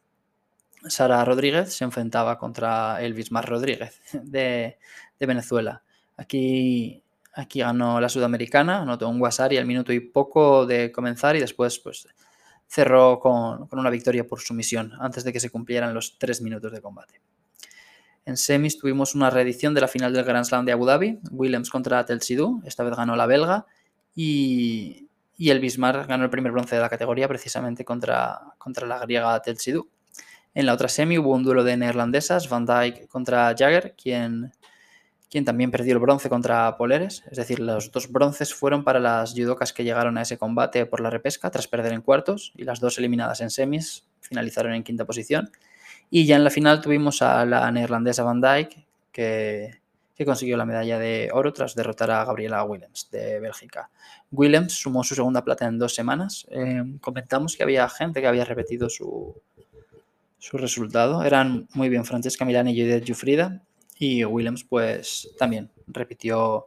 Sara 0.87 1.25
Rodríguez 1.25 1.75
se 1.75 1.85
enfrentaba 1.85 2.39
contra 2.39 3.01
Elvis 3.03 3.33
Mar 3.33 3.49
Rodríguez 3.49 4.01
de 4.13 4.77
Venezuela. 5.21 5.83
Aquí 6.17 7.03
Aquí 7.35 7.61
ganó 7.61 8.01
la 8.01 8.09
sudamericana, 8.09 8.83
anotó 8.83 9.09
un 9.09 9.21
Wasari 9.21 9.57
al 9.57 9.65
minuto 9.65 9.93
y 9.93 10.01
poco 10.01 10.67
de 10.67 10.93
comenzar 10.93 11.35
y 11.35 11.41
después 11.41 11.79
pues, 11.79 12.07
cerró 12.67 13.19
con, 13.21 13.69
una 13.73 13.91
victoria 13.91 14.27
por 14.27 14.41
sumisión 14.41 14.93
antes 15.01 15.25
de 15.25 15.33
que 15.33 15.41
se 15.41 15.51
cumplieran 15.51 15.95
los 15.95 16.19
tres 16.19 16.43
minutos 16.43 16.73
de 16.73 16.83
combate. 16.83 17.21
En 18.25 18.37
semis 18.37 18.79
tuvimos 18.79 19.15
una 19.15 19.31
reedición 19.31 19.75
de 19.75 19.81
la 19.81 19.89
final 19.89 20.13
del 20.13 20.25
Grand 20.25 20.45
Slam 20.45 20.65
de 20.65 20.73
Abu 20.73 20.87
Dhabi, 20.87 21.19
Williams 21.31 21.71
contra 21.71 22.05
Telsidou, 22.05 22.63
esta 22.65 22.85
vez 22.85 22.97
ganó 22.97 23.17
la 23.17 23.27
belga 23.27 23.67
y, 24.15 25.09
el 25.39 25.59
Bismarck 25.59 26.07
ganó 26.07 26.25
el 26.25 26.31
primer 26.31 26.53
bronce 26.53 26.77
de 26.77 26.83
la 26.83 26.89
categoría 26.89 27.27
precisamente 27.27 27.85
contra, 27.85 28.41
contra 28.59 28.87
la 28.87 29.01
griega 29.01 29.41
Telsidou. 29.43 29.89
En 30.55 30.67
la 30.67 30.75
otra 30.75 30.89
semi 30.89 31.19
hubo 31.19 31.33
un 31.33 31.43
duelo 31.43 31.65
de 31.65 31.77
neerlandesas, 31.77 32.49
Van 32.49 32.65
Dijk 32.65 33.09
contra 33.09 33.55
Jagger, 33.57 33.95
quien 33.97 34.53
quien 35.33 35.47
también 35.47 35.71
perdió 35.71 35.95
el 35.95 35.99
bronce 35.99 36.29
contra 36.29 36.77
Poleres. 36.77 37.25
Es 37.31 37.39
decir, 37.39 37.59
los 37.59 37.91
dos 37.91 38.13
bronces 38.13 38.53
fueron 38.53 38.85
para 38.85 39.01
las 39.01 39.33
judocas 39.33 39.73
que 39.73 39.83
llegaron 39.83 40.19
a 40.19 40.23
ese 40.23 40.37
combate 40.37 40.85
por 40.85 41.01
la 41.01 41.09
repesca 41.09 41.51
tras 41.51 41.67
perder 41.67 41.95
en 41.95 42.03
cuartos 42.03 42.53
y 42.55 42.65
las 42.65 42.81
dos 42.81 42.99
eliminadas 42.99 43.41
en 43.41 43.49
semis 43.49 44.05
finalizaron 44.21 44.75
en 44.75 44.83
quinta 44.83 45.07
posición. 45.07 45.51
Y 46.11 46.27
ya 46.27 46.37
en 46.37 46.45
la 46.45 46.51
final 46.51 46.83
tuvimos 46.83 47.23
a 47.23 47.47
la 47.47 47.73
neerlandesa 47.73 48.23
Van 48.23 48.43
Dijk 48.43 48.85
que, 49.11 49.81
consiguió 50.27 50.57
la 50.59 50.67
medalla 50.67 50.99
de 51.01 51.31
oro 51.33 51.53
tras 51.53 51.75
derrotar 51.75 52.11
a 52.11 52.25
Gabriela 52.25 52.63
Willems 52.63 53.09
de 53.11 53.41
Bélgica. 53.41 53.91
Willems 54.31 54.75
sumó 54.75 55.03
su 55.03 55.15
segunda 55.15 55.43
plata 55.43 55.67
en 55.67 55.79
dos 55.79 55.95
semanas. 55.95 56.47
Eh, 56.51 56.85
comentamos 57.01 57.57
que 57.57 57.63
había 57.63 57.89
gente 57.89 58.21
que 58.21 58.29
había 58.29 58.45
repetido 58.45 58.89
su, 58.89 59.35
su 60.39 60.59
resultado. 60.59 61.25
Eran 61.25 61.67
muy 61.73 61.89
bien 61.89 62.05
Francesca 62.05 62.45
Milani 62.45 62.73
y 62.73 62.83
Judith 62.83 63.09
Jufrida 63.09 63.63
y 64.03 64.25
Williams 64.25 64.65
pues 64.65 65.31
también 65.39 65.71
repitió 65.87 66.67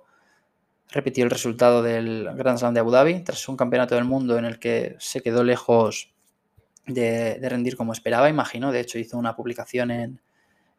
repitió 0.89 1.25
el 1.25 1.29
resultado 1.29 1.83
del 1.83 2.29
Grand 2.33 2.57
Slam 2.57 2.73
de 2.73 2.79
Abu 2.79 2.91
Dhabi 2.91 3.25
tras 3.25 3.49
un 3.49 3.57
campeonato 3.57 3.95
del 3.95 4.05
mundo 4.05 4.37
en 4.37 4.45
el 4.45 4.57
que 4.57 4.95
se 4.99 5.21
quedó 5.21 5.43
lejos 5.43 6.13
de, 6.87 7.37
rendir 7.49 7.75
como 7.75 7.91
esperaba, 7.91 8.29
imagino. 8.29 8.71
De 8.71 8.79
hecho, 8.79 8.99
hizo 8.99 9.17
una 9.17 9.35
publicación 9.35 9.91
en, 9.91 10.21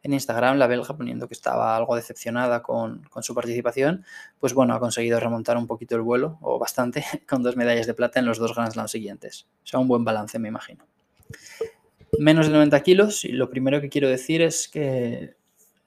Instagram, 0.01 0.57
la 0.57 0.67
belga, 0.67 0.95
poniendo 0.95 1.27
que 1.27 1.33
estaba 1.33 1.75
algo 1.75 1.95
decepcionada 1.95 2.63
con, 2.63 3.03
su 3.21 3.35
participación. 3.35 4.05
Pues 4.39 4.53
bueno, 4.53 4.73
ha 4.73 4.79
conseguido 4.79 5.19
remontar 5.19 5.57
un 5.57 5.67
poquito 5.67 5.95
el 5.95 6.01
vuelo, 6.01 6.39
o 6.41 6.57
bastante, 6.57 7.03
con 7.29 7.43
dos 7.43 7.55
medallas 7.55 7.85
de 7.85 7.93
plata 7.93 8.19
en 8.19 8.25
los 8.25 8.39
dos 8.39 8.55
Grand 8.55 8.71
Slam 8.71 8.87
siguientes. 8.87 9.47
O 9.63 9.67
sea, 9.67 9.79
un 9.79 9.87
buen 9.87 10.05
balance, 10.05 10.39
me 10.39 10.47
imagino. 10.47 10.87
Menos 12.17 12.47
de 12.47 12.53
90 12.53 12.81
kilos, 12.81 13.25
y 13.25 13.33
lo 13.33 13.49
primero 13.49 13.79
que 13.79 13.89
quiero 13.89 14.09
decir 14.09 14.41
es 14.41 14.69
que 14.69 15.36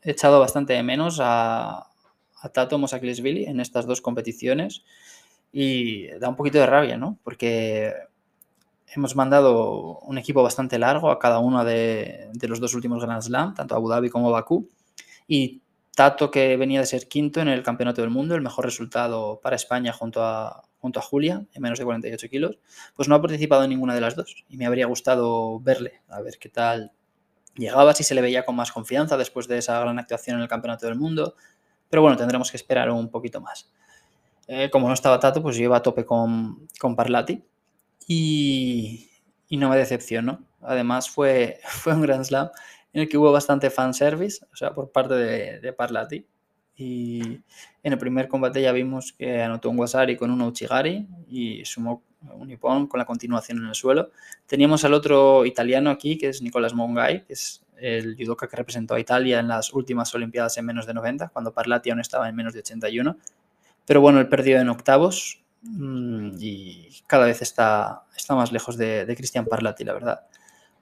he 0.02 0.11
echado 0.12 0.40
bastante 0.40 0.73
de 0.73 0.83
menos 0.83 1.19
a, 1.21 1.90
a 2.40 2.49
Tato 2.49 2.78
Mosakilishvili 2.78 3.45
en 3.45 3.61
estas 3.61 3.87
dos 3.87 4.00
competiciones 4.00 4.85
y 5.52 6.09
da 6.19 6.28
un 6.28 6.37
poquito 6.37 6.59
de 6.59 6.66
rabia, 6.66 6.97
¿no? 6.97 7.19
Porque 7.23 7.92
hemos 8.95 9.14
mandado 9.14 9.99
un 10.00 10.19
equipo 10.19 10.42
bastante 10.42 10.78
largo 10.78 11.11
a 11.11 11.19
cada 11.19 11.38
uno 11.38 11.64
de, 11.64 12.30
los 12.42 12.61
dos 12.61 12.75
últimos 12.75 13.02
Grand 13.02 13.23
Slam, 13.23 13.54
tanto 13.54 13.75
Abu 13.75 13.88
Dhabi 13.88 14.11
como 14.11 14.30
Bakú, 14.30 14.69
y 15.26 15.62
Tato, 15.95 16.30
que 16.30 16.57
venía 16.57 16.80
de 16.80 16.87
ser 16.87 17.09
quinto 17.09 17.40
en 17.40 17.49
el 17.49 17.62
Campeonato 17.62 18.00
del 18.00 18.11
Mundo, 18.11 18.35
el 18.35 18.42
mejor 18.42 18.64
resultado 18.64 19.40
para 19.42 19.57
España 19.57 19.92
junto 19.92 20.25
a, 20.25 20.62
junto 20.78 20.99
a 20.99 21.02
Julia, 21.02 21.45
en 21.52 21.62
menos 21.62 21.78
de 21.78 21.85
48 21.85 22.28
kilos, 22.28 22.59
pues 22.95 23.09
no 23.09 23.14
ha 23.14 23.21
participado 23.21 23.64
en 23.64 23.71
ninguna 23.71 23.95
de 23.95 24.00
las 24.00 24.16
dos. 24.16 24.45
Y 24.49 24.57
me 24.57 24.66
habría 24.66 24.87
gustado 24.87 25.61
verle, 25.61 26.00
a 26.09 26.21
ver 26.23 26.38
qué 26.38 26.49
tal 26.49 26.92
llegaba, 27.61 27.95
si 27.95 28.02
se 28.02 28.14
le 28.14 28.21
veía 28.21 28.45
con 28.45 28.57
más 28.57 28.73
confianza 28.73 29.17
después 29.17 29.47
de 29.47 29.59
esa 29.59 29.79
gran 29.81 29.99
actuación 29.99 30.37
en 30.37 30.43
el 30.43 30.49
Campeonato 30.49 30.87
del 30.87 30.97
Mundo, 30.97 31.37
pero 31.88 32.02
bueno, 32.02 32.17
tendremos 32.17 32.50
que 32.50 32.57
esperar 32.57 32.90
un 32.90 33.11
poquito 33.11 33.40
más. 33.40 33.73
Eh, 34.47 34.71
como 34.71 34.88
no 34.88 34.95
estaba 34.95 35.21
Tato, 35.21 35.43
pues 35.43 35.57
yo 35.57 35.64
iba 35.64 35.76
a 35.76 35.83
tope 35.83 36.05
con, 36.05 36.67
con 36.81 36.97
Parlati 36.97 37.45
y, 38.07 39.09
no 39.50 39.69
me 39.69 39.76
decepcionó. 39.76 40.45
Además 40.62 41.09
fue, 41.09 41.61
fue 41.69 41.95
un 41.95 42.02
Grand 42.02 42.25
Slam 42.25 42.50
en 42.93 43.02
el 43.02 43.09
que 43.09 43.19
hubo 43.19 43.31
bastante 43.31 43.71
fanservice, 43.71 44.45
o 44.52 44.57
sea, 44.57 44.75
por 44.75 44.90
parte 44.90 45.14
de, 45.14 45.61
de 45.61 45.73
Parlati. 45.73 46.26
Y 46.80 47.42
en 47.82 47.92
el 47.92 47.99
primer 47.99 48.26
combate 48.26 48.62
ya 48.62 48.72
vimos 48.72 49.12
que 49.12 49.42
anotó 49.42 49.68
un 49.68 49.78
Wasari 49.78 50.16
con 50.16 50.30
un 50.30 50.40
Uchigari 50.40 51.06
y 51.28 51.62
sumó 51.66 52.02
un 52.32 52.50
Ippon 52.50 52.87
con 52.87 52.96
la 52.96 53.04
continuación 53.04 53.58
en 53.58 53.66
el 53.66 53.75
suelo. 53.75 54.10
Teníamos 54.46 54.82
al 54.87 54.94
otro 54.94 55.44
italiano 55.44 55.90
aquí, 55.90 56.16
que 56.16 56.28
es 56.28 56.40
Nicolás 56.40 56.72
Mongai, 56.72 57.26
que 57.26 57.34
es 57.34 57.62
el 57.76 58.16
judoka 58.16 58.49
que 58.49 58.56
representó 58.56 58.94
a 58.94 59.00
Italia 59.00 59.40
en 59.40 59.49
las 59.49 59.75
últimas 59.75 60.14
Olimpiadas 60.14 60.56
en 60.56 60.64
menos 60.64 60.87
de 60.87 60.94
90, 60.94 61.28
cuando 61.28 61.52
Parlati 61.52 61.90
aún 61.90 62.00
estaba 62.00 62.26
en 62.30 62.34
menos 62.34 62.54
de 62.54 62.60
81. 62.60 63.14
Pero 63.84 64.00
bueno, 64.00 64.18
él 64.18 64.28
perdió 64.28 64.58
en 64.58 64.70
octavos 64.70 65.42
mm, 65.60 66.30
y 66.38 66.88
cada 67.06 67.26
vez 67.26 67.42
está, 67.42 68.04
está 68.16 68.34
más 68.34 68.52
lejos 68.52 68.78
de, 68.78 69.04
de 69.04 69.16
Cristian 69.16 69.44
Parlati, 69.44 69.84
la 69.84 69.92
verdad. 69.92 70.20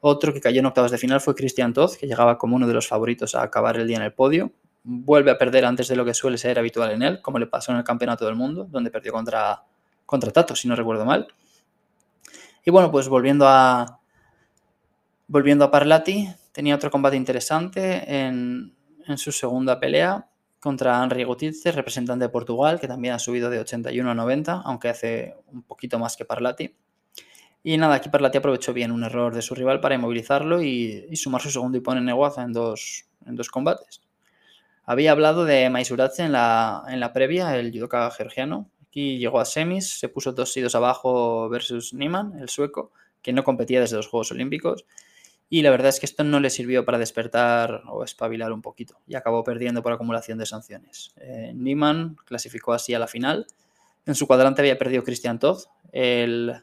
Otro 0.00 0.32
que 0.32 0.40
cayó 0.40 0.60
en 0.60 0.66
octavos 0.66 0.92
de 0.92 0.98
final 0.98 1.20
fue 1.20 1.34
Cristian 1.34 1.72
Toth, 1.72 1.96
que 1.96 2.06
llegaba 2.06 2.38
como 2.38 2.54
uno 2.54 2.68
de 2.68 2.74
los 2.74 2.86
favoritos 2.86 3.34
a 3.34 3.42
acabar 3.42 3.76
el 3.76 3.88
día 3.88 3.96
en 3.96 4.04
el 4.04 4.12
podio. 4.12 4.52
Vuelve 4.82 5.30
a 5.30 5.38
perder 5.38 5.64
antes 5.64 5.88
de 5.88 5.96
lo 5.96 6.04
que 6.04 6.14
suele 6.14 6.38
ser 6.38 6.58
habitual 6.58 6.92
en 6.92 7.02
él, 7.02 7.22
como 7.22 7.38
le 7.38 7.46
pasó 7.46 7.72
en 7.72 7.78
el 7.78 7.84
Campeonato 7.84 8.24
del 8.26 8.36
Mundo, 8.36 8.66
donde 8.70 8.90
perdió 8.90 9.12
contra, 9.12 9.62
contra 10.06 10.30
Tato, 10.30 10.56
si 10.56 10.68
no 10.68 10.76
recuerdo 10.76 11.04
mal. 11.04 11.28
Y 12.64 12.70
bueno, 12.70 12.90
pues 12.90 13.08
volviendo 13.08 13.46
a, 13.48 14.00
volviendo 15.26 15.64
a 15.64 15.70
Parlati, 15.70 16.28
tenía 16.52 16.74
otro 16.74 16.90
combate 16.90 17.16
interesante 17.16 18.02
en, 18.26 18.74
su 19.16 19.32
segunda 19.32 19.80
pelea 19.80 20.28
contra 20.60 21.02
Henry 21.02 21.24
Gutiérrez, 21.24 21.74
representante 21.74 22.26
de 22.26 22.28
Portugal, 22.28 22.78
que 22.78 22.88
también 22.88 23.14
ha 23.14 23.18
subido 23.18 23.48
de 23.48 23.60
81 23.60 24.10
a 24.10 24.14
90, 24.14 24.62
aunque 24.64 24.88
hace 24.88 25.34
un 25.46 25.62
poquito 25.62 25.98
más 25.98 26.16
que 26.16 26.26
Parlati. 26.26 26.74
Y 27.62 27.76
nada, 27.76 27.94
aquí 27.94 28.08
Parlati 28.08 28.38
aprovechó 28.38 28.72
bien 28.72 28.92
un 28.92 29.04
error 29.04 29.34
de 29.34 29.40
su 29.40 29.54
rival 29.54 29.80
para 29.80 29.94
inmovilizarlo 29.94 30.62
y, 30.62 31.08
sumar 31.16 31.40
su 31.40 31.50
segundo 31.50 31.78
hipón 31.78 31.98
en 31.98 32.04
Neguaza 32.04 32.42
en 32.42 32.52
dos, 32.52 33.06
en 33.24 33.36
dos 33.36 33.48
combates. 33.48 34.02
Había 34.90 35.12
hablado 35.12 35.44
de 35.44 35.68
Maisuratse 35.68 36.22
en 36.22 36.32
la, 36.32 36.82
en 36.88 36.98
la 36.98 37.12
previa, 37.12 37.54
el 37.58 37.70
judoka 37.70 38.10
georgiano. 38.10 38.70
Aquí 38.86 39.18
llegó 39.18 39.38
a 39.38 39.44
semis, 39.44 39.98
se 39.98 40.08
puso 40.08 40.32
dos 40.32 40.50
sidos 40.50 40.74
abajo 40.74 41.46
versus 41.50 41.92
Niemann, 41.92 42.38
el 42.38 42.48
sueco, 42.48 42.90
que 43.20 43.34
no 43.34 43.44
competía 43.44 43.82
desde 43.82 43.96
los 43.96 44.06
Juegos 44.06 44.32
Olímpicos. 44.32 44.86
Y 45.50 45.60
la 45.60 45.70
verdad 45.70 45.90
es 45.90 46.00
que 46.00 46.06
esto 46.06 46.24
no 46.24 46.40
le 46.40 46.48
sirvió 46.48 46.86
para 46.86 46.96
despertar 46.96 47.82
o 47.86 48.02
espabilar 48.02 48.50
un 48.50 48.62
poquito 48.62 48.98
y 49.06 49.14
acabó 49.14 49.44
perdiendo 49.44 49.82
por 49.82 49.92
acumulación 49.92 50.38
de 50.38 50.46
sanciones. 50.46 51.12
Eh, 51.16 51.52
Niemann 51.54 52.16
clasificó 52.24 52.72
así 52.72 52.94
a 52.94 52.98
la 52.98 53.08
final. 53.08 53.46
En 54.06 54.14
su 54.14 54.26
cuadrante 54.26 54.62
había 54.62 54.78
perdido 54.78 55.04
Christian 55.04 55.38
Todd. 55.38 55.64
El 55.92 56.62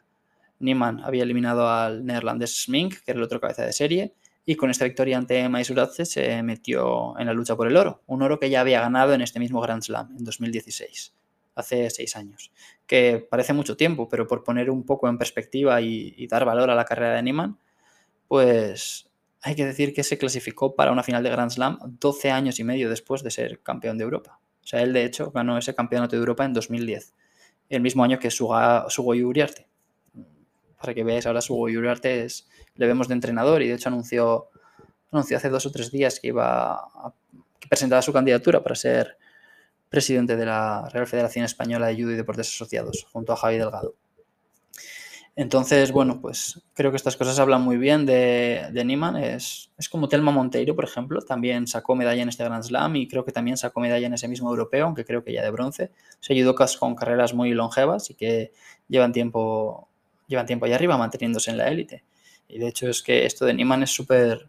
Niemann 0.57 0.99
había 1.03 1.21
eliminado 1.21 1.69
al 1.69 2.03
neerlandés 2.03 2.63
Smink, 2.63 3.03
que 3.03 3.11
era 3.11 3.19
el 3.19 3.23
otro 3.23 3.39
cabeza 3.39 3.63
de 3.63 3.71
serie. 3.71 4.15
Y 4.45 4.55
con 4.55 4.69
esta 4.69 4.85
victoria 4.85 5.17
ante 5.17 5.49
Maisuradze 5.49 6.05
se 6.05 6.43
metió 6.43 7.17
en 7.17 7.25
la 7.25 7.33
lucha 7.33 7.55
por 7.55 7.67
el 7.67 7.77
oro. 7.77 8.03
Un 8.05 8.21
oro 8.21 8.39
que 8.39 8.49
ya 8.49 8.61
había 8.61 8.79
ganado 8.79 9.13
en 9.13 9.21
este 9.21 9.39
mismo 9.39 9.59
Grand 9.59 9.81
Slam 9.81 10.15
en 10.17 10.23
2016, 10.23 11.15
hace 11.55 11.89
seis 11.89 12.15
años. 12.15 12.51
Que 12.85 13.25
parece 13.27 13.53
mucho 13.53 13.75
tiempo, 13.75 14.07
pero 14.07 14.27
por 14.27 14.43
poner 14.43 14.69
un 14.69 14.85
poco 14.85 15.09
en 15.09 15.17
perspectiva 15.17 15.81
y, 15.81 16.27
dar 16.27 16.45
valor 16.45 16.69
a 16.69 16.75
la 16.75 16.85
carrera 16.85 17.15
de 17.15 17.23
Niemann, 17.23 17.57
pues 18.27 19.09
hay 19.41 19.55
que 19.55 19.65
decir 19.65 19.93
que 19.93 20.03
se 20.03 20.17
clasificó 20.19 20.75
para 20.75 20.91
una 20.91 21.03
final 21.03 21.23
de 21.23 21.29
Grand 21.31 21.51
Slam 21.51 21.79
12 21.99 22.29
años 22.29 22.59
y 22.59 22.63
medio 22.63 22.89
después 22.89 23.23
de 23.23 23.31
ser 23.31 23.61
campeón 23.61 23.97
de 23.97 24.03
Europa. 24.03 24.39
O 24.63 24.67
sea, 24.67 24.81
él 24.81 24.93
de 24.93 25.05
hecho 25.05 25.31
ganó 25.31 25.57
ese 25.57 25.73
campeonato 25.73 26.15
de 26.15 26.19
Europa 26.19 26.45
en 26.45 26.53
2010, 26.53 27.13
el 27.69 27.81
mismo 27.81 28.03
año 28.03 28.19
que 28.19 28.29
Suga, 28.29 28.85
Sugo 28.89 29.11
Uriarte. 29.11 29.67
Para 30.79 30.93
que 30.93 31.03
veáis, 31.03 31.25
ahora 31.25 31.41
Sugo 31.41 31.63
Uriarte 31.63 32.25
es, 32.25 32.47
le 32.75 32.87
vemos 32.87 33.07
de 33.07 33.13
entrenador 33.13 33.61
y 33.61 33.67
de 33.67 33.75
hecho 33.75 33.89
anunció, 33.89 34.49
anunció 35.11 35.37
hace 35.37 35.49
dos 35.49 35.65
o 35.65 35.71
tres 35.71 35.91
días 35.91 36.19
que 36.19 36.27
iba 36.27 36.73
a, 36.73 37.13
que 37.59 37.67
presentaba 37.67 38.01
su 38.01 38.13
candidatura 38.13 38.61
para 38.61 38.75
ser 38.75 39.17
presidente 39.89 40.35
de 40.35 40.45
la 40.45 40.89
Real 40.89 41.07
Federación 41.07 41.45
Española 41.45 41.87
de 41.87 41.95
Judo 41.95 42.11
y 42.11 42.15
Deportes 42.15 42.49
Asociados, 42.49 43.07
junto 43.11 43.33
a 43.33 43.35
Javi 43.37 43.57
Delgado. 43.57 43.95
Entonces, 45.37 45.91
bueno, 45.91 46.21
pues 46.21 46.61
creo 46.73 46.91
que 46.91 46.97
estas 46.97 47.17
cosas 47.17 47.39
hablan 47.39 47.61
muy 47.61 47.75
bien 47.75 48.05
de, 48.05 48.69
de. 48.71 49.35
Es, 49.35 49.89
como 49.89 50.07
Telma 50.07 50.31
Monteiro, 50.31 50.75
por 50.75 50.85
ejemplo, 50.85 51.21
también 51.21 51.67
sacó 51.67 51.93
medalla 51.95 52.21
en 52.23 52.29
este 52.29 52.45
Grand 52.45 52.63
Slam 52.63 52.95
y 52.95 53.07
creo 53.09 53.25
que 53.25 53.33
también 53.33 53.57
sacó 53.57 53.81
medalla 53.81 54.07
en 54.07 54.13
ese 54.13 54.29
mismo 54.29 54.49
europeo, 54.49 54.85
aunque 54.85 55.03
creo 55.03 55.25
que 55.25 55.33
ya 55.33 55.43
de 55.43 55.51
bronce. 55.51 55.91
Se 56.21 56.31
ayudó 56.31 56.55
con 56.55 56.95
carreras 56.95 57.33
muy 57.33 57.51
longevas 57.53 58.09
y 58.09 58.13
que 58.13 58.53
llevan 58.87 59.11
tiempo, 59.11 59.89
llevan 60.27 60.45
tiempo 60.45 60.65
allá 60.67 60.75
arriba 60.75 60.97
manteniéndose 60.97 61.51
en 61.51 61.57
la 61.57 61.67
élite. 61.67 62.05
Y 62.47 62.59
de 62.59 62.67
hecho 62.67 62.89
es 62.89 63.01
que 63.01 63.25
esto 63.25 63.45
de 63.45 63.53
Niman 63.53 63.83
es 63.83 63.91
súper 63.91 64.47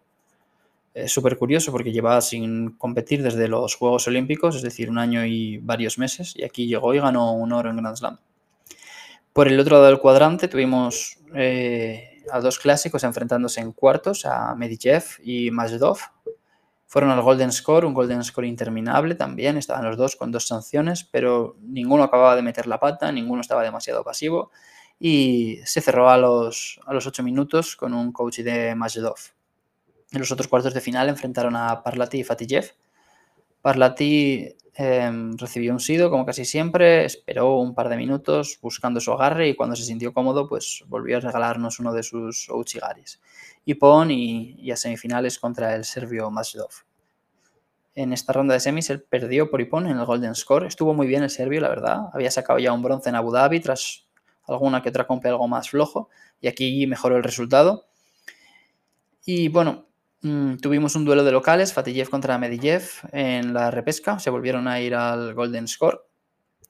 curioso 1.39 1.73
porque 1.73 1.93
llevaba 1.93 2.21
sin 2.21 2.71
competir 2.73 3.23
desde 3.23 3.49
los 3.49 3.75
Juegos 3.75 4.07
Olímpicos, 4.07 4.57
es 4.57 4.63
decir, 4.63 4.91
un 4.91 4.99
año 4.99 5.25
y 5.25 5.59
varios 5.59 5.99
meses, 5.99 6.35
y 6.37 6.45
aquí 6.45 6.67
llegó 6.67 6.95
y 6.95 6.99
ganó 6.99 7.33
un 7.33 7.53
oro 7.53 7.71
en 7.71 7.77
Grand 7.77 7.97
Slam. 7.97 8.19
Por 9.33 9.49
el 9.49 9.61
otro 9.61 9.77
lado 9.77 9.87
del 9.87 9.99
cuadrante 9.99 10.49
tuvimos 10.49 11.19
eh, 11.35 12.23
a 12.31 12.41
dos 12.41 12.59
clásicos 12.59 13.05
enfrentándose 13.05 13.61
en 13.61 13.73
cuartos, 13.73 14.25
a 14.25 14.55
Medichev 14.55 15.05
y 15.23 15.51
Mazdov. 15.51 15.99
Fueron 16.87 17.11
al 17.11 17.21
Golden 17.21 17.53
Score, 17.53 17.85
un 17.85 17.93
Golden 17.93 18.23
Score 18.23 18.47
interminable 18.47 19.15
también, 19.15 19.57
estaban 19.57 19.85
los 19.85 19.97
dos 19.97 20.17
con 20.17 20.31
dos 20.31 20.47
sanciones, 20.47 21.05
pero 21.05 21.57
ninguno 21.61 22.05
acababa 22.05 22.37
de 22.37 22.43
meter 22.43 22.67
la 22.67 22.79
pata, 22.79 23.11
ninguno 23.11 23.41
estaba 23.41 23.63
demasiado 23.63 24.05
pasivo 24.05 24.51
y 24.99 25.59
se 25.65 25.81
cerró 25.81 26.11
a 26.11 26.17
los, 26.17 26.81
a 26.87 26.95
los 26.95 27.07
ocho 27.07 27.23
minutos 27.23 27.77
con 27.77 27.95
un 27.95 28.13
coach 28.13 28.39
de 28.41 28.75
Mazdov. 28.75 29.19
En 30.13 30.21
los 30.21 30.31
otros 30.33 30.49
cuartos 30.49 30.75
de 30.75 30.81
final 30.81 31.09
enfrentaron 31.09 31.57
a 31.57 31.83
Parlati 31.83 32.21
y 32.21 32.25
Fatijev. 32.25 32.73
Parlati 33.61 34.57
Em, 34.79 35.39
recibió 35.39 35.73
un 35.73 35.81
sido, 35.81 36.11
como 36.11 36.27
casi 36.27 36.45
siempre, 36.45 37.07
esperó 37.07 37.57
un 37.57 37.75
par 37.75 37.89
de 37.89 37.97
minutos 37.97 38.59
buscando 38.61 39.01
su 39.01 39.11
agarre 39.11 39.49
y 39.49 39.55
cuando 39.57 39.75
se 39.75 39.85
sintió 39.85 40.13
cómodo, 40.13 40.47
pues 40.51 40.85
volvió 40.87 41.17
a 41.17 41.21
regalarnos 41.21 41.81
uno 41.81 41.95
de 41.95 42.03
sus 42.03 42.51
Ouchigaris. 42.51 43.19
Y 43.65 43.79
y, 43.81 44.71
a 44.71 44.77
semifinales 44.77 45.39
contra 45.39 45.75
el 45.75 45.85
serbio 45.85 46.31
Masdov. 46.31 46.71
En 47.95 48.13
esta 48.13 48.35
ronda 48.35 48.53
de 48.53 48.61
semis 48.61 48.91
él 48.91 49.03
perdió 49.03 49.51
por 49.51 49.63
Ipon 49.63 49.87
en 49.87 49.99
el 49.99 50.05
Golden 50.05 50.35
Score. 50.35 50.67
Estuvo 50.67 50.93
muy 50.93 51.07
bien 51.07 51.23
el 51.23 51.31
serbio, 51.31 51.63
la 51.63 51.71
verdad. 51.71 52.11
Había 52.13 52.31
sacado 52.31 52.59
ya 52.59 52.75
un 52.75 52.83
bronce 52.83 53.09
en 53.09 53.15
Abu 53.15 53.33
Dhabi 53.33 53.61
tras 53.61 54.06
alguna 54.47 54.83
que 54.83 54.89
otra 54.91 55.07
compra 55.07 55.31
algo 55.31 55.49
más 55.49 55.71
flojo 55.71 56.09
y 56.41 56.49
aquí 56.49 56.87
mejoró 56.87 57.17
el 57.17 57.23
resultado. 57.23 57.87
Y 59.25 59.49
bueno, 59.49 59.87
Mm, 60.23 60.57
tuvimos 60.57 60.97
un 60.97 61.05
duelo 61.05 61.23
de 61.23 61.31
locales, 61.31 61.73
Fatijev 61.73 62.09
contra 62.09 62.37
Medijev 62.37 62.83
en 63.13 63.55
la 63.55 63.71
repesca, 63.71 64.19
se 64.19 64.31
volvieron 64.31 64.67
a 64.67 64.81
ir 64.81 64.95
al 64.97 65.35
Golden 65.35 65.69
Score. 65.69 66.05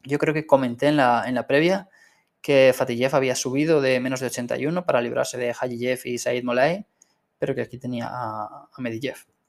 Yo 0.03 0.19
creo 0.19 0.35
que 0.35 0.47
comenté 0.47 0.89
en 0.89 0.99
la, 0.99 1.25
en 1.27 1.35
la 1.35 1.47
previa 1.47 1.89
que 2.43 2.75
Fatijev 2.77 3.15
había 3.15 3.35
subido 3.35 3.81
de 3.81 3.99
menos 4.01 4.21
de 4.21 4.27
81 4.27 4.85
para 4.85 5.01
librarse 5.01 5.39
de 5.39 5.55
Hajiyev 5.59 6.01
y 6.05 6.19
Said 6.19 6.45
Molay, 6.45 6.85
pero 7.39 7.55
que 7.55 7.63
aquí 7.63 7.79
tenía 7.79 8.09
a, 8.09 8.45
a. 8.45 8.69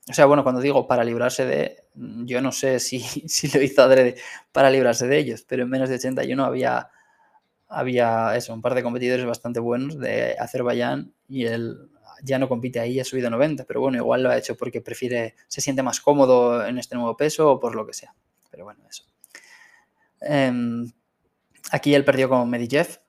O 0.10 0.14
sea, 0.14 0.26
bueno, 0.26 0.44
cuando 0.44 0.62
digo 0.62 0.88
para 0.88 1.04
librarse 1.04 1.46
de, 1.46 1.84
yo 1.94 2.42
no 2.42 2.54
sé 2.54 2.80
si, 2.80 3.00
si 3.28 3.50
lo 3.50 3.62
hizo 3.62 3.82
adrede 3.82 4.16
para 4.54 4.70
librarse 4.70 5.06
de 5.08 5.18
ellos, 5.18 5.44
pero 5.48 5.64
en 5.64 5.70
menos 5.70 5.90
de 5.90 5.96
81 5.96 6.46
había, 6.46 6.90
había 7.68 8.36
eso, 8.36 8.54
un 8.54 8.62
par 8.62 8.76
de 8.76 8.84
competidores 8.84 9.26
bastante 9.26 9.60
buenos 9.60 10.00
de 10.00 10.36
Azerbaiyán 10.40 11.14
y 11.28 11.46
él 11.46 11.90
ya 12.24 12.40
no 12.40 12.50
compite 12.50 12.80
ahí, 12.80 13.00
ha 13.00 13.04
subido 13.04 13.30
90, 13.30 13.66
pero 13.66 13.82
bueno, 13.82 13.98
igual 13.98 14.24
lo 14.24 14.30
ha 14.30 14.38
hecho 14.38 14.56
porque 14.56 14.82
prefiere, 14.82 15.36
se 15.48 15.62
siente 15.62 15.84
más 15.84 16.02
cómodo 16.02 16.66
en 16.66 16.78
este 16.78 16.96
nuevo 16.96 17.16
peso 17.16 17.52
o 17.52 17.60
por 17.60 17.76
lo 17.76 17.86
que 17.86 17.94
sea. 17.94 18.14
Pero 18.50 18.66
bueno, 18.66 18.82
eso. 18.90 19.04
Em, 20.22 20.92
aquí 21.72 21.94
él 21.94 22.04
perdió 22.04 22.30
con 22.30 22.50
Medvedev, 22.50 23.00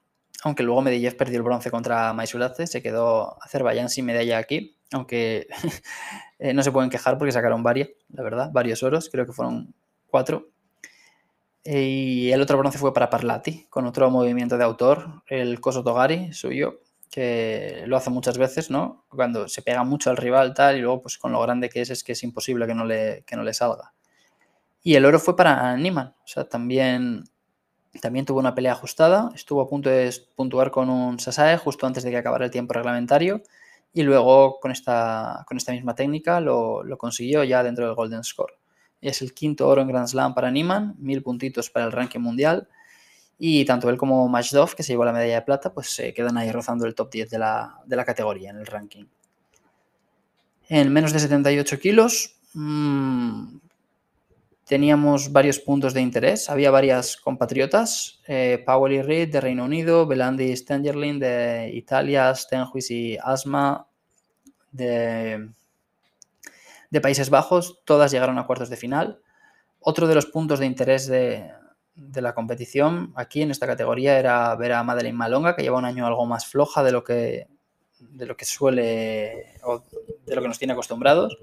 aunque 0.43 0.63
luego 0.63 0.83
Medvedev 0.83 1.17
perdió 1.17 1.39
el 1.39 1.43
bronce 1.43 1.71
contra 1.71 2.13
Maisulace, 2.13 2.67
se 2.67 2.83
quedó 2.83 3.43
Azerbaiyán 3.43 3.89
sin 3.89 4.05
medalla 4.05 4.39
aquí, 4.39 4.77
aunque 4.93 5.49
eh, 6.39 6.53
no 6.53 6.63
se 6.63 6.73
pueden 6.73 6.91
quejar 6.91 7.19
porque 7.19 7.33
sacaron 7.33 7.63
varias, 7.63 7.89
la 8.11 8.23
verdad, 8.23 8.51
varios 8.53 8.83
oros, 8.83 9.09
creo 9.11 9.27
que 9.27 9.33
fueron 9.33 9.75
cuatro. 10.07 10.51
Y 11.71 12.33
el 12.33 12.41
otro 12.41 12.57
bronce 12.57 12.79
fue 12.79 12.95
para 12.95 13.11
Parlati, 13.11 13.67
con 13.69 13.85
otro 13.85 14.11
movimiento 14.11 14.57
de 14.57 14.65
autor, 14.65 15.23
el 15.27 15.61
Koso 15.61 15.85
Togari, 15.85 16.33
suyo, 16.33 16.81
que 17.11 17.83
lo 17.87 17.99
hace 17.99 18.09
muchas 18.09 18.39
veces, 18.39 18.71
¿no? 18.71 19.05
Cuando 19.11 19.49
se 19.49 19.61
pega 19.61 19.85
mucho 19.85 20.09
al 20.09 20.17
rival 20.17 20.55
tal 20.55 20.79
y 20.79 20.81
luego 20.81 21.03
pues 21.03 21.19
con 21.19 21.31
lo 21.31 21.43
grande 21.43 21.69
que 21.69 21.83
es 21.83 21.91
es 21.91 22.03
que 22.03 22.13
es 22.13 22.23
imposible 22.23 22.67
que 22.67 22.75
no 22.75 22.87
le, 22.87 23.23
que 23.27 23.37
no 23.37 23.43
le 23.43 23.53
salga. 23.53 23.93
Y 24.83 24.95
el 24.95 25.05
oro 25.05 25.19
fue 25.19 25.37
para 25.37 25.77
Niman, 25.77 26.15
o 26.25 26.27
sea, 26.27 26.49
también, 26.49 27.25
también 28.01 28.25
tuvo 28.25 28.39
una 28.39 28.55
pelea 28.55 28.73
ajustada, 28.73 29.31
estuvo 29.35 29.61
a 29.61 29.69
punto 29.69 29.91
de 29.91 30.11
puntuar 30.37 30.71
con 30.71 30.89
un 30.89 31.21
Sasae 31.21 31.59
justo 31.59 31.87
antes 31.87 32.03
de 32.03 32.11
que 32.11 32.17
acabara 32.17 32.47
el 32.47 32.51
tiempo 32.51 32.73
reglamentario 32.73 33.43
y 33.93 34.05
luego 34.05 34.59
con 34.59 34.71
esta, 34.71 35.45
con 35.47 35.59
esta 35.59 35.73
misma 35.73 35.95
técnica 35.95 36.41
lo, 36.41 36.83
lo 36.83 36.97
consiguió 36.97 37.45
ya 37.45 37.63
dentro 37.63 37.85
del 37.85 37.95
Golden 37.95 38.25
Score. 38.25 38.55
Es 39.01 39.23
el 39.23 39.33
quinto 39.35 39.69
oro 39.69 39.83
en 39.83 39.89
Grand 39.89 40.09
Slam 40.09 40.35
para 40.35 40.51
Niman, 40.51 40.97
mil 40.99 41.23
puntitos 41.23 41.71
para 41.71 41.87
el 41.87 41.93
ranking 41.93 42.21
mundial 42.21 42.69
y 43.39 43.65
tanto 43.65 43.89
él 43.89 43.97
como 43.97 44.29
Mashdov, 44.29 44.75
que 44.75 44.83
se 44.83 44.93
llevó 44.93 45.05
la 45.05 45.13
medalla 45.13 45.37
de 45.37 45.43
plata, 45.43 45.73
pues 45.73 45.91
se 45.91 46.13
quedan 46.13 46.37
ahí 46.37 46.51
rozando 46.51 46.87
el 46.87 46.95
top 46.95 47.11
10 47.13 47.31
de 47.31 47.39
la, 47.39 47.79
de 47.87 47.95
la 47.95 48.05
categoría 48.05 48.51
en 48.51 48.57
el 48.57 48.67
ranking. 48.67 49.05
En 50.69 50.93
menos 50.93 51.13
de 51.13 51.21
78 51.21 51.79
kilos 51.79 52.37
mmm, 52.55 53.59
teníamos 54.65 55.31
varios 55.31 55.61
puntos 55.61 55.95
de 55.95 56.01
interés. 56.01 56.51
Había 56.51 56.73
varias 56.73 57.17
compatriotas, 57.17 58.21
eh, 58.27 58.63
Powell 58.67 58.95
y 58.95 59.03
Reed 59.03 59.33
de 59.33 59.41
Reino 59.41 59.65
Unido, 59.65 60.07
Belandi 60.07 60.51
y 60.51 60.57
Stengerlin 60.57 61.21
de 61.21 61.71
Italia, 61.73 62.35
Stenhuis 62.35 62.91
y 62.91 63.17
Asma 63.23 63.87
de, 64.73 65.49
de 66.91 67.01
Países 67.01 67.31
Bajos. 67.31 67.81
Todas 67.85 68.11
llegaron 68.11 68.39
a 68.39 68.47
cuartos 68.47 68.71
de 68.71 68.77
final. 68.77 69.21
Otro 69.81 70.07
de 70.07 70.15
los 70.15 70.27
puntos 70.27 70.59
de 70.59 70.67
interés 70.67 71.07
de, 71.07 71.51
de 71.99 72.23
la 72.23 72.33
competición 72.33 73.13
aquí 73.17 73.43
en 73.43 73.51
esta 73.51 73.67
categoría 73.67 74.19
era 74.19 74.55
ver 74.55 74.73
a 74.73 74.85
Madeleine 74.85 75.19
Malonga, 75.19 75.57
que 75.57 75.63
lleva 75.63 75.79
un 75.79 75.85
año 75.85 76.07
algo 76.07 76.27
más 76.27 76.47
floja 76.47 76.85
de 76.85 76.93
lo 76.93 77.03
que, 77.03 77.49
de 77.99 78.27
lo 78.27 78.37
que 78.37 78.45
suele 78.45 79.59
o 79.65 79.83
de 80.25 80.37
lo 80.37 80.43
que 80.43 80.49
nos 80.49 80.59
tiene 80.59 80.73
acostumbrados. 80.73 81.37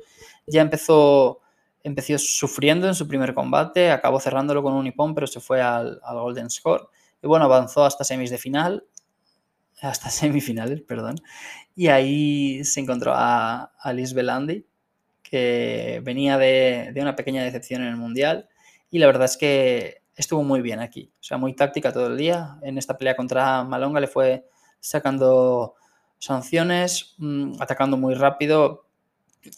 Ya 0.48 0.62
empezó, 0.62 1.42
empezó 1.84 2.18
sufriendo 2.18 2.88
en 2.88 2.96
su 2.96 3.06
primer 3.06 3.34
combate, 3.34 3.92
acabó 3.92 4.20
cerrándolo 4.22 4.64
con 4.64 4.74
un 4.74 4.88
hipón, 4.88 5.14
pero 5.14 5.28
se 5.28 5.42
fue 5.42 5.62
al, 5.62 6.00
Golden 6.02 6.50
Score. 6.50 6.88
Y 7.22 7.28
bueno, 7.28 7.46
avanzó 7.46 7.84
hasta 7.84 8.06
semis 8.06 8.34
hasta 9.82 10.10
semifinales, 10.10 10.82
perdón. 10.82 11.16
Y 11.76 11.88
ahí 11.88 12.64
se 12.64 12.80
encontró 12.80 13.12
a, 13.14 13.74
a 13.78 13.94
Liz 13.94 14.14
Belandi, 14.14 14.66
que 15.30 16.02
venía 16.04 16.38
de, 16.38 16.92
de 16.94 17.02
una 17.02 17.16
pequeña 17.16 17.44
decepción 17.44 17.82
en 17.82 17.90
el 17.90 17.98
Mundial. 17.98 18.48
Y 18.92 19.00
la 19.00 19.08
verdad 19.08 19.26
es 19.26 19.38
que 19.38 20.02
estuvo 20.16 20.44
muy 20.44 20.62
bien 20.62 20.80
aquí. 20.80 21.12
O 21.20 21.24
sea, 21.24 21.38
muy 21.38 21.54
táctica 21.54 21.92
todo 21.92 22.08
el 22.08 22.18
día. 22.18 22.58
En 22.62 22.78
esta 22.78 22.98
pelea 22.98 23.16
contra 23.16 23.64
Malonga 23.64 24.00
le 24.00 24.08
fue 24.08 24.48
sacando 24.80 25.76
sanciones, 26.20 27.16
mm, 27.18 27.54
atacando 27.60 27.98
muy 27.98 28.14
rápido. 28.14 28.88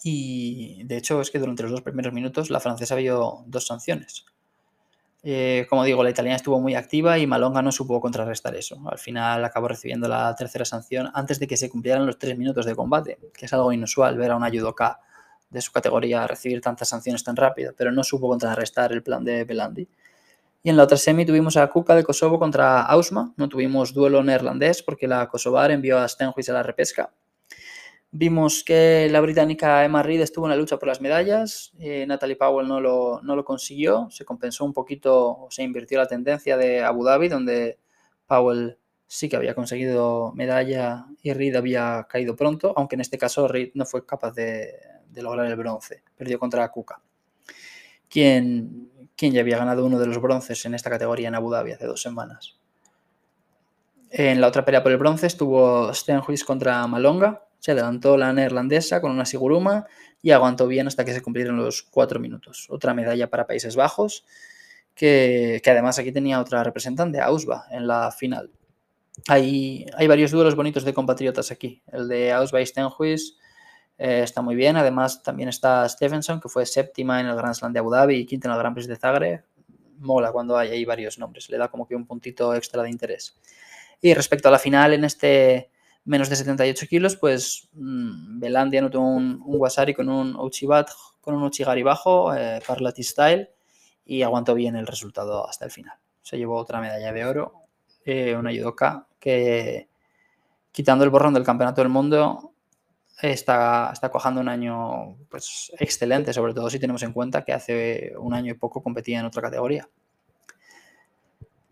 Y 0.02 0.82
de 0.84 0.96
hecho 0.96 1.20
es 1.20 1.30
que 1.30 1.38
durante 1.38 1.62
los 1.62 1.72
dos 1.72 1.82
primeros 1.82 2.12
minutos 2.12 2.50
la 2.50 2.60
francesa 2.60 2.94
vio 2.94 3.44
dos 3.46 3.66
sanciones. 3.66 4.26
Eh, 5.22 5.66
como 5.68 5.84
digo, 5.84 6.02
la 6.04 6.10
italiana 6.10 6.36
estuvo 6.36 6.60
muy 6.60 6.74
activa 6.74 7.18
y 7.18 7.26
Malonga 7.26 7.60
no 7.62 7.72
supo 7.72 8.00
contrarrestar 8.00 8.54
eso. 8.54 8.80
Al 8.88 8.98
final 8.98 9.44
acabó 9.44 9.68
recibiendo 9.68 10.08
la 10.08 10.34
tercera 10.36 10.64
sanción 10.64 11.10
antes 11.14 11.40
de 11.40 11.46
que 11.46 11.56
se 11.56 11.68
cumplieran 11.68 12.06
los 12.06 12.18
tres 12.18 12.38
minutos 12.38 12.66
de 12.66 12.76
combate, 12.76 13.18
que 13.34 13.46
es 13.46 13.52
algo 13.52 13.72
inusual 13.72 14.16
ver 14.16 14.30
a 14.30 14.36
una 14.36 14.50
judoka 14.50 15.00
de 15.50 15.60
su 15.60 15.72
categoría 15.72 16.26
recibir 16.26 16.60
tantas 16.60 16.88
sanciones 16.88 17.24
tan 17.24 17.36
rápido, 17.36 17.72
pero 17.76 17.92
no 17.92 18.04
supo 18.04 18.28
contrarrestar 18.28 18.92
el 18.92 19.02
plan 19.02 19.24
de 19.24 19.44
Belandi. 19.44 19.88
Y 20.62 20.70
en 20.70 20.76
la 20.76 20.82
otra 20.82 20.96
semi 20.96 21.24
tuvimos 21.24 21.56
a 21.56 21.66
Kuka 21.68 21.94
de 21.94 22.04
Kosovo 22.04 22.38
contra 22.38 22.82
Ausma. 22.82 23.32
No 23.36 23.48
tuvimos 23.48 23.94
duelo 23.94 24.22
neerlandés 24.22 24.82
porque 24.82 25.06
la 25.06 25.28
Kosovar 25.28 25.70
envió 25.70 25.98
a 25.98 26.08
Stenhuis 26.08 26.48
a 26.48 26.52
la 26.52 26.62
repesca. 26.62 27.12
Vimos 28.10 28.64
que 28.64 29.08
la 29.10 29.20
británica 29.20 29.84
Emma 29.84 30.02
Reed 30.02 30.22
estuvo 30.22 30.46
en 30.46 30.50
la 30.50 30.56
lucha 30.56 30.78
por 30.78 30.88
las 30.88 31.00
medallas. 31.00 31.72
Eh, 31.78 32.06
Natalie 32.06 32.36
Powell 32.36 32.66
no 32.66 32.80
lo, 32.80 33.20
no 33.22 33.36
lo 33.36 33.44
consiguió. 33.44 34.08
Se 34.10 34.24
compensó 34.24 34.64
un 34.64 34.72
poquito, 34.72 35.38
o 35.38 35.48
se 35.50 35.62
invirtió 35.62 35.98
la 35.98 36.08
tendencia 36.08 36.56
de 36.56 36.82
Abu 36.82 37.04
Dhabi, 37.04 37.28
donde 37.28 37.78
Powell 38.26 38.78
sí 39.08 39.28
que 39.28 39.34
había 39.34 39.56
conseguido 39.56 40.32
medalla 40.36 41.06
y 41.22 41.32
Reed 41.32 41.56
había 41.56 42.06
caído 42.08 42.36
pronto, 42.36 42.72
aunque 42.76 42.94
en 42.94 43.00
este 43.00 43.18
caso 43.18 43.48
Reed 43.48 43.70
no 43.74 43.84
fue 43.84 44.06
capaz 44.06 44.32
de, 44.32 44.74
lograr 45.16 45.46
el 45.46 45.56
bronce. 45.56 46.04
Perdió 46.16 46.38
contra 46.38 46.68
Kuka, 46.70 47.00
quien 48.08 48.88
quien 49.18 49.32
ya 49.32 49.40
había 49.40 49.58
ganado 49.58 49.84
uno 49.84 49.98
de 49.98 50.06
los 50.06 50.22
bronces 50.22 50.64
en 50.64 50.74
esta 50.74 50.90
categoría 50.90 51.26
en 51.26 51.34
Abu 51.34 51.50
Dhabi 51.50 51.72
hace 51.72 51.86
dos 51.86 52.00
semanas. 52.00 52.56
En 54.10 54.40
la 54.40 54.46
otra 54.46 54.64
pelea 54.64 54.82
por 54.82 54.92
el 54.92 54.98
bronce 54.98 55.26
estuvo 55.26 55.92
Stenhuis 55.92 56.44
contra 56.44 56.86
Malonga. 56.86 57.44
Se 57.58 57.72
adelantó 57.72 58.16
la 58.16 58.32
neerlandesa 58.32 59.00
con 59.00 59.10
una 59.10 59.26
siguruma 59.26 59.86
y 60.22 60.30
aguantó 60.30 60.68
bien 60.68 60.86
hasta 60.86 61.04
que 61.04 61.12
se 61.12 61.20
cumplieron 61.20 61.56
los 61.56 61.82
cuatro 61.82 62.20
minutos. 62.20 62.68
Otra 62.70 62.94
medalla 62.94 63.28
para 63.28 63.48
Países 63.48 63.74
Bajos, 63.74 64.24
que, 64.94 65.60
además 65.66 65.98
aquí 65.98 66.12
tenía 66.12 66.40
otra 66.40 66.62
representante, 66.62 67.20
Ausba, 67.20 67.66
en 67.72 67.88
la 67.88 68.12
final. 68.12 68.52
Hay, 69.26 69.86
varios 70.06 70.30
duelos 70.30 70.54
bonitos 70.54 70.84
de 70.84 70.94
compatriotas 70.94 71.50
aquí. 71.50 71.82
El 71.86 72.08
de 72.08 72.32
Ausba 72.32 72.60
y 72.60 72.66
Stenhuis 72.66 73.36
eh, 73.98 74.20
está 74.22 74.42
muy 74.42 74.54
bien. 74.54 74.76
Además, 74.76 75.22
también 75.22 75.48
está 75.48 75.88
Stevenson, 75.88 76.40
que 76.40 76.48
fue 76.48 76.64
séptima 76.64 77.20
en 77.20 77.26
el 77.26 77.36
Grand 77.36 77.54
Slam 77.54 77.72
de 77.72 77.80
Abu 77.80 77.90
Dhabi 77.90 78.16
y 78.16 78.26
quinta 78.26 78.48
en 78.48 78.52
el 78.52 78.58
Grand 78.58 78.74
Prix 78.74 78.86
de 78.86 78.96
Zagreb. 78.96 79.44
Mola 79.98 80.30
cuando 80.30 80.56
hay 80.56 80.70
ahí 80.70 80.84
varios 80.84 81.18
nombres, 81.18 81.50
le 81.50 81.58
da 81.58 81.68
como 81.68 81.84
que 81.86 81.96
un 81.96 82.06
puntito 82.06 82.54
extra 82.54 82.82
de 82.84 82.90
interés. 82.90 83.36
Y 84.00 84.14
respecto 84.14 84.48
a 84.48 84.52
la 84.52 84.60
final, 84.60 84.92
en 84.92 85.04
este 85.04 85.70
menos 86.04 86.30
de 86.30 86.36
78 86.36 86.86
kilos, 86.86 87.16
pues 87.16 87.68
mmm, 87.72 88.38
Belandi 88.38 88.78
anotó 88.78 89.00
un, 89.00 89.42
un, 89.44 89.60
Wasari 89.60 89.92
con 89.92 90.08
un 90.08 90.36
Uchibat, 90.36 90.88
con 91.20 91.34
un 91.34 91.42
Uchigari 91.42 91.82
bajo, 91.82 92.32
eh, 92.32 92.60
Parlati 92.66 93.02
Style, 93.02 93.50
y 94.04 94.22
aguantó 94.22 94.54
bien 94.54 94.76
el 94.76 94.86
resultado 94.86 95.46
hasta 95.46 95.64
el 95.64 95.70
final. 95.70 95.98
Se 96.22 96.38
llevó 96.38 96.56
otra 96.56 96.80
medalla 96.80 97.12
de 97.12 97.24
oro, 97.24 97.67
eh, 98.10 98.34
una 98.34 98.50
judoka 98.50 99.06
que, 99.20 99.86
quitando 100.72 101.04
el 101.04 101.10
borrón 101.10 101.34
del 101.34 101.44
Campeonato 101.44 101.82
del 101.82 101.90
Mundo, 101.90 102.52
está, 103.20 103.90
está 103.92 104.08
cojando 104.08 104.40
un 104.40 104.48
año 104.48 105.16
pues, 105.28 105.70
excelente, 105.78 106.32
sobre 106.32 106.54
todo 106.54 106.70
si 106.70 106.78
tenemos 106.78 107.02
en 107.02 107.12
cuenta 107.12 107.44
que 107.44 107.52
hace 107.52 108.14
un 108.18 108.32
año 108.32 108.52
y 108.52 108.54
poco 108.54 108.82
competía 108.82 109.20
en 109.20 109.26
otra 109.26 109.42
categoría. 109.42 109.90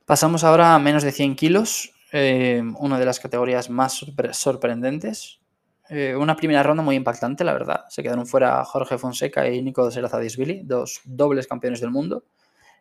Pasamos 0.05 0.45
ahora 0.45 0.75
a 0.75 0.79
menos 0.79 1.05
de 1.05 1.13
100 1.13 1.37
kilos, 1.37 1.95
eh, 2.13 2.63
una 2.81 2.99
de 2.99 3.07
las 3.07 3.19
categorías 3.19 3.71
más 3.71 4.05
sorprendentes. 4.33 5.41
Eh, 5.89 6.15
una 6.17 6.37
primera 6.37 6.63
ronda 6.63 6.83
muy 6.83 6.97
impactante, 6.97 7.45
la 7.45 7.55
verdad. 7.55 7.87
Se 7.89 8.03
quedaron 8.03 8.27
fuera 8.27 8.63
Jorge 8.67 8.99
Fonseca 8.99 9.49
y 9.49 9.63
Nico 9.63 9.91
Serazadisvili, 9.91 10.65
dos 10.65 11.01
dobles 11.07 11.47
campeones 11.47 11.81
del 11.81 11.93
mundo. 11.93 12.25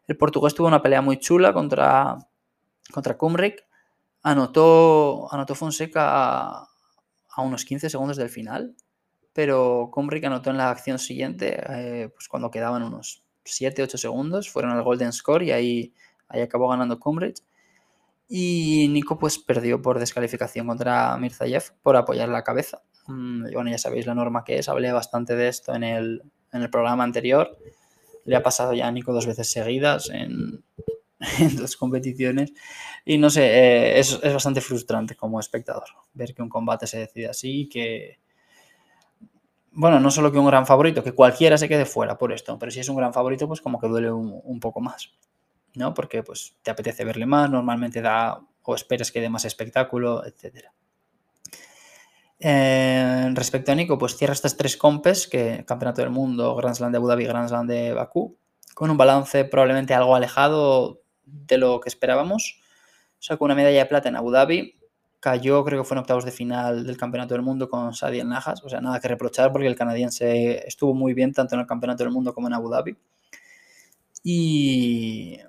El 0.07 0.17
portugués 0.17 0.53
tuvo 0.53 0.67
una 0.67 0.81
pelea 0.81 1.01
muy 1.01 1.19
chula 1.19 1.53
contra, 1.53 2.17
contra 2.91 3.17
Kumrik. 3.17 3.65
Anotó, 4.23 5.31
anotó 5.31 5.53
Fonseca 5.53 6.67
a 7.35 7.41
unos 7.41 7.65
15 7.65 7.89
segundos 7.89 8.17
del 8.17 8.29
final, 8.29 8.75
pero 9.33 9.89
Kumbrick 9.91 10.23
anotó 10.23 10.49
en 10.49 10.57
la 10.57 10.69
acción 10.69 10.97
siguiente, 10.97 11.61
eh, 11.69 12.09
pues 12.13 12.27
cuando 12.29 12.49
quedaban 12.49 12.81
unos 12.83 13.23
7-8 13.43 13.97
segundos, 13.97 14.49
fueron 14.49 14.71
al 14.71 14.81
Golden 14.81 15.11
Score 15.11 15.43
y 15.43 15.51
ahí, 15.51 15.93
ahí 16.29 16.41
acabó 16.41 16.69
ganando 16.69 16.99
Kumbrick. 16.99 17.37
Y 18.27 18.87
Nico 18.89 19.19
pues 19.19 19.37
perdió 19.37 19.81
por 19.81 19.99
descalificación 19.99 20.65
contra 20.65 21.15
Mirzayev 21.17 21.73
por 21.83 21.95
apoyar 21.95 22.29
la 22.29 22.43
cabeza. 22.43 22.81
Mm, 23.07 23.51
bueno, 23.53 23.69
ya 23.69 23.77
sabéis 23.77 24.07
la 24.07 24.15
norma 24.15 24.43
que 24.43 24.57
es, 24.57 24.69
hablé 24.69 24.91
bastante 24.91 25.35
de 25.35 25.49
esto 25.49 25.75
en 25.75 25.83
el, 25.83 26.23
en 26.51 26.61
el 26.61 26.69
programa 26.69 27.03
anterior. 27.03 27.55
Le 28.23 28.35
ha 28.35 28.41
pasado 28.41 28.73
ya 28.73 28.87
a 28.87 28.91
Nico 28.91 29.13
dos 29.13 29.27
veces 29.27 29.51
seguidas 29.51 30.09
en, 30.09 30.63
en 31.39 31.55
dos 31.55 31.75
competiciones. 31.75 32.53
Y 33.03 33.17
no 33.17 33.29
sé, 33.29 33.45
eh, 33.45 33.99
es, 33.99 34.19
es, 34.21 34.33
bastante 34.33 34.61
frustrante 34.61 35.15
como 35.15 35.39
espectador 35.39 35.87
ver 36.13 36.33
que 36.33 36.41
un 36.41 36.49
combate 36.49 36.87
se 36.87 36.99
decide 36.99 37.29
así 37.29 37.67
que, 37.69 38.19
bueno, 39.71 39.99
no 39.99 40.09
solo 40.09 40.31
que 40.31 40.39
un 40.39 40.47
gran 40.47 40.65
favorito, 40.65 41.03
que 41.03 41.13
cualquiera 41.13 41.57
se 41.57 41.67
quede 41.67 41.85
fuera 41.85 42.17
por 42.17 42.31
esto, 42.31 42.57
pero 42.57 42.71
si 42.71 42.79
es 42.79 42.89
un 42.89 42.95
gran 42.95 43.13
favorito, 43.13 43.47
pues 43.47 43.61
como 43.61 43.79
que 43.79 43.87
duele 43.87 44.11
un, 44.11 44.59
poco 44.59 44.79
más, 44.79 45.11
¿no? 45.75 45.93
Porque 45.93 46.23
pues 46.23 46.55
te 46.63 46.71
apetece 46.71 47.03
verle 47.03 47.25
más, 47.25 47.49
normalmente 47.49 48.01
da 48.01 48.39
o 48.63 48.73
esperas 48.73 49.11
que 49.11 49.21
dé 49.21 49.29
más 49.29 49.45
espectáculo, 49.45 50.25
etc. 50.25 50.69
Eh, 52.39 53.29
respecto 53.33 53.71
a 53.71 53.75
Nico, 53.75 53.97
pues 53.97 54.15
cierra 54.15 54.33
estas 54.33 54.57
tres 54.57 54.75
compes, 54.75 55.27
que 55.27 55.63
Campeonato 55.67 56.01
del 56.01 56.09
Mundo, 56.09 56.55
Grand 56.55 56.75
Slam 56.75 56.91
de 56.91 56.97
Abu 56.97 57.07
Dhabi, 57.07 57.25
Grand 57.25 57.47
Slam 57.47 57.67
de 57.67 57.93
Bakú, 57.93 58.37
con 58.73 58.89
un 58.89 58.97
balance 58.97 59.45
probablemente 59.45 59.93
algo 59.93 60.15
alejado 60.15 61.04
de 61.25 61.57
lo 61.57 61.79
que 61.79 61.89
esperábamos. 61.89 62.61
Sacó 63.19 63.45
una 63.45 63.55
medalla 63.55 63.79
de 63.79 63.85
plata 63.85 64.09
en 64.09 64.15
Abu 64.15 64.31
Dhabi, 64.31 64.75
cayó, 65.19 65.63
creo 65.65 65.81
que 65.81 65.87
fue 65.87 65.95
en 65.95 66.01
octavos 66.01 66.25
de 66.25 66.31
final 66.31 66.85
del 66.85 66.97
Campeonato 66.97 67.33
del 67.33 67.41
Mundo 67.41 67.69
con 67.69 67.95
Sadiel 67.95 68.29
Najas, 68.29 68.63
o 68.63 68.69
sea, 68.69 68.79
nada 68.81 68.99
que 68.99 69.07
reprochar 69.07 69.51
porque 69.51 69.67
el 69.67 69.75
canadiense 69.75 70.67
estuvo 70.67 70.93
muy 70.93 71.13
bien 71.15 71.33
tanto 71.33 71.55
en 71.55 71.61
el 71.61 71.67
Campeonato 71.67 72.03
del 72.03 72.13
Mundo 72.13 72.33
como 72.33 72.47
en 72.47 72.53
Abu 72.53 72.69
Dhabi. 72.69 72.95
Y, 74.23 75.39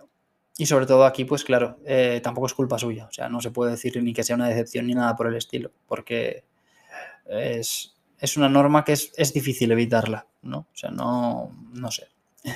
y 0.57 0.67
sobre 0.67 0.87
todo 0.87 1.05
aquí, 1.05 1.27
pues 1.27 1.45
claro, 1.45 1.79
eh, 1.85 2.21
tampoco 2.23 2.47
es 2.47 2.55
culpa 2.55 2.79
suya, 2.79 3.07
o 3.07 3.13
sea, 3.13 3.29
no 3.29 3.43
se 3.43 3.51
puede 3.51 3.73
decir 3.73 4.03
ni 4.03 4.15
que 4.15 4.25
sea 4.25 4.37
una 4.37 4.49
decepción 4.49 4.87
ni 4.87 4.95
nada 4.95 5.15
por 5.15 5.27
el 5.27 5.37
estilo, 5.37 5.71
porque 5.87 6.45
es, 7.27 7.95
es 8.19 8.37
una 8.39 8.49
norma 8.49 8.85
que 8.85 8.93
es, 8.93 9.13
es, 9.17 9.35
difícil 9.35 9.71
evitarla, 9.73 10.27
¿no? 10.43 10.59
O 10.59 10.77
sea, 10.77 10.91
no, 10.91 11.55
no 11.73 11.91
sé. 11.91 12.09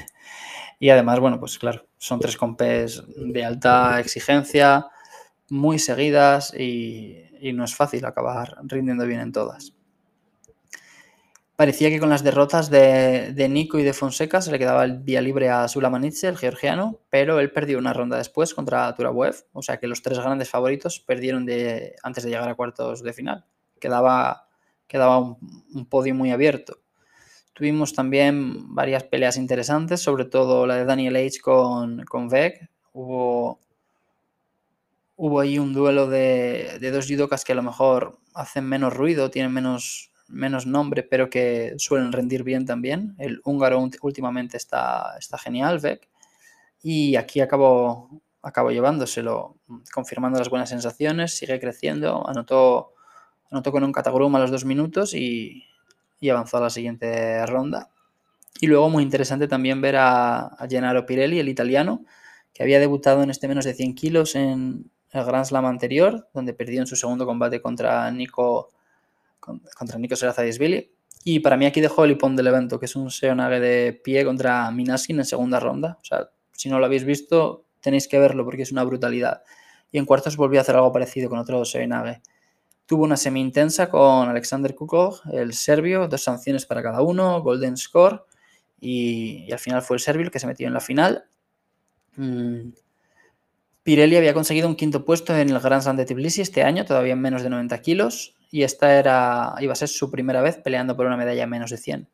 Y 0.82 0.88
además, 0.88 1.20
bueno, 1.20 1.38
pues 1.38 1.58
claro, 1.58 1.86
son 1.98 2.20
tres 2.20 2.38
compes 2.38 3.04
de 3.14 3.44
alta 3.44 4.00
exigencia, 4.00 4.86
muy 5.50 5.78
seguidas 5.78 6.54
y, 6.58 7.18
no 7.52 7.64
es 7.64 7.74
fácil 7.74 8.04
acabar 8.06 8.56
rindiendo 8.62 9.06
bien 9.06 9.20
en 9.20 9.32
todas. 9.32 9.74
Parecía 11.54 11.90
que 11.90 12.00
con 12.00 12.08
las 12.08 12.24
derrotas 12.24 12.70
de, 12.70 13.46
Nico 13.50 13.78
y 13.78 13.82
de 13.82 13.92
Fonseca 13.92 14.40
se 14.40 14.50
le 14.50 14.58
quedaba 14.58 14.84
el 14.84 15.00
vía 15.00 15.20
libre 15.20 15.50
a 15.50 15.68
Sulamanitze, 15.68 16.28
el 16.28 16.38
georgiano, 16.38 16.98
pero 17.10 17.40
él 17.40 17.52
perdió 17.52 17.76
una 17.76 17.92
ronda 17.92 18.16
después 18.16 18.54
contra 18.54 18.94
Turabuev, 18.94 19.34
o 19.52 19.60
sea 19.60 19.76
que 19.76 19.86
los 19.86 20.00
tres 20.00 20.18
grandes 20.18 20.48
favoritos 20.48 20.98
perdieron 21.00 21.44
de, 21.44 21.94
antes 22.02 22.24
de 22.24 22.30
llegar 22.30 22.48
a 22.48 22.54
cuartos 22.54 23.02
de 23.02 23.12
final. 23.12 23.44
Quedaba, 23.78 24.48
quedaba 24.86 25.18
un 25.18 25.86
podio 25.90 26.14
muy 26.14 26.30
abierto. 26.30 26.78
Tuvimos 27.52 27.92
también 27.92 28.74
varias 28.74 29.04
peleas 29.04 29.36
interesantes, 29.36 30.00
sobre 30.00 30.24
todo 30.24 30.66
la 30.66 30.76
de 30.76 30.84
Daniel 30.84 31.16
H 31.16 31.40
con, 31.40 32.04
con. 32.04 32.28
Hubo 32.92 33.60
hubo 35.22 35.38
ahí 35.38 35.58
un 35.58 35.74
duelo 35.74 36.08
de, 36.08 36.78
dos 36.90 37.06
judokas 37.06 37.44
que 37.44 37.52
a 37.52 37.54
lo 37.54 37.62
mejor 37.62 38.18
hacen 38.32 38.64
menos 38.64 38.96
ruido, 38.96 39.30
tienen 39.30 39.52
menos, 39.52 40.10
menos 40.28 40.64
nombre, 40.64 41.02
pero 41.02 41.28
que 41.28 41.74
suelen 41.76 42.10
rendir 42.10 42.42
bien 42.42 42.64
también. 42.64 43.16
El 43.18 43.42
húngaro 43.44 43.86
últimamente 44.00 44.56
está, 44.56 45.18
está 45.18 45.36
genial, 45.36 45.78
Beck. 45.78 46.08
Y 46.82 47.16
aquí 47.16 47.42
acabó, 47.42 48.22
acabó 48.40 48.70
llevándoselo, 48.70 49.56
confirmando 49.92 50.38
las 50.38 50.48
buenas 50.48 50.70
sensaciones, 50.70 51.36
sigue 51.36 51.60
creciendo, 51.60 52.26
anotó, 52.26 52.94
anotó 53.50 53.72
con 53.72 53.84
un 53.84 53.92
catagrum 53.92 54.34
a 54.36 54.38
los 54.38 54.50
dos 54.50 54.64
minutos 54.64 55.12
y, 55.12 55.66
avanzó 56.28 56.58
a 56.58 56.60
la 56.60 56.70
siguiente 56.70 57.44
ronda. 57.46 57.90
Y 58.60 58.66
luego 58.66 58.90
muy 58.90 59.02
interesante 59.02 59.48
también 59.48 59.80
ver 59.80 59.96
a, 59.96 60.48
a 60.48 60.68
Gennaro 60.68 61.06
Pirelli, 61.06 61.38
el 61.38 61.48
italiano, 61.48 62.04
que 62.52 62.62
había 62.62 62.78
debutado 62.78 63.22
en 63.22 63.30
este 63.30 63.48
menos 63.48 63.64
de 63.64 63.74
100 63.74 63.94
kilos 63.94 64.34
en, 64.34 64.90
el 65.12 65.24
Grand 65.24 65.44
Slam 65.44 65.64
anterior, 65.66 66.28
donde 66.32 66.54
perdió 66.54 66.80
en 66.80 66.86
su 66.86 66.96
segundo 66.96 67.26
combate 67.26 67.60
contra 67.60 68.10
Nico, 68.10 68.70
contra 69.40 69.98
Nico 69.98 70.16
Serazadisvili. 70.16 70.92
Y 71.24 71.40
para 71.40 71.56
mí 71.56 71.66
aquí 71.66 71.80
dejó 71.80 72.04
el 72.04 72.12
hipón 72.12 72.36
del 72.36 72.46
evento, 72.46 72.78
que 72.78 72.86
es 72.86 72.96
un 72.96 73.10
Seonage 73.10 73.60
de 73.60 73.92
pie 73.92 74.24
contra 74.24 74.70
Minaskin 74.70 75.18
en 75.18 75.24
segunda 75.24 75.60
ronda. 75.60 75.98
O 76.00 76.04
sea, 76.04 76.30
si 76.52 76.68
no 76.70 76.78
lo 76.78 76.86
habéis 76.86 77.04
visto, 77.04 77.66
tenéis 77.80 78.08
que 78.08 78.18
verlo 78.18 78.44
porque 78.44 78.62
es 78.62 78.72
una 78.72 78.84
brutalidad. 78.84 79.42
Y 79.92 79.98
en 79.98 80.06
cuartos 80.06 80.36
volvió 80.36 80.60
a 80.60 80.62
hacer 80.62 80.76
algo 80.76 80.92
parecido 80.92 81.28
con 81.28 81.38
otro 81.38 81.64
Seonage. 81.64 82.22
Tuvo 82.90 83.04
una 83.04 83.16
semi-intensa 83.16 83.88
con 83.88 84.28
Alexander 84.28 84.74
Kukov, 84.74 85.20
el 85.32 85.54
serbio, 85.54 86.08
dos 86.08 86.24
sanciones 86.24 86.66
para 86.66 86.82
cada 86.82 87.02
uno, 87.02 87.40
Golden 87.40 87.76
Score, 87.76 88.24
y, 88.80 89.48
al 89.52 89.60
final 89.60 89.80
fue 89.82 89.96
el 89.96 90.00
serbio 90.00 90.24
el 90.24 90.32
que 90.32 90.40
se 90.40 90.48
metió 90.48 90.66
en 90.66 90.74
la 90.74 90.80
final. 90.80 91.22
Mm, 92.16 92.70
Pirelli 93.84 94.16
había 94.16 94.34
conseguido 94.34 94.66
un 94.66 94.74
quinto 94.74 95.04
puesto 95.04 95.32
en 95.38 95.50
el 95.50 95.60
Grand 95.60 95.82
Slam 95.82 95.96
de 95.98 96.04
Tbilisi 96.04 96.40
este 96.40 96.64
año, 96.64 96.84
todavía 96.84 97.12
en 97.12 97.20
menos 97.20 97.44
de 97.44 97.50
90 97.50 97.80
kilos, 97.80 98.34
y 98.50 98.64
esta 98.64 98.98
era, 98.98 99.54
iba 99.60 99.72
a 99.72 99.76
ser 99.76 99.86
su 99.86 100.10
primera 100.10 100.42
vez 100.42 100.56
peleando 100.56 100.96
por 100.96 101.06
una 101.06 101.16
medalla 101.16 101.44
en 101.44 101.50
menos 101.50 101.70
de 101.70 101.76
100. 101.76 102.08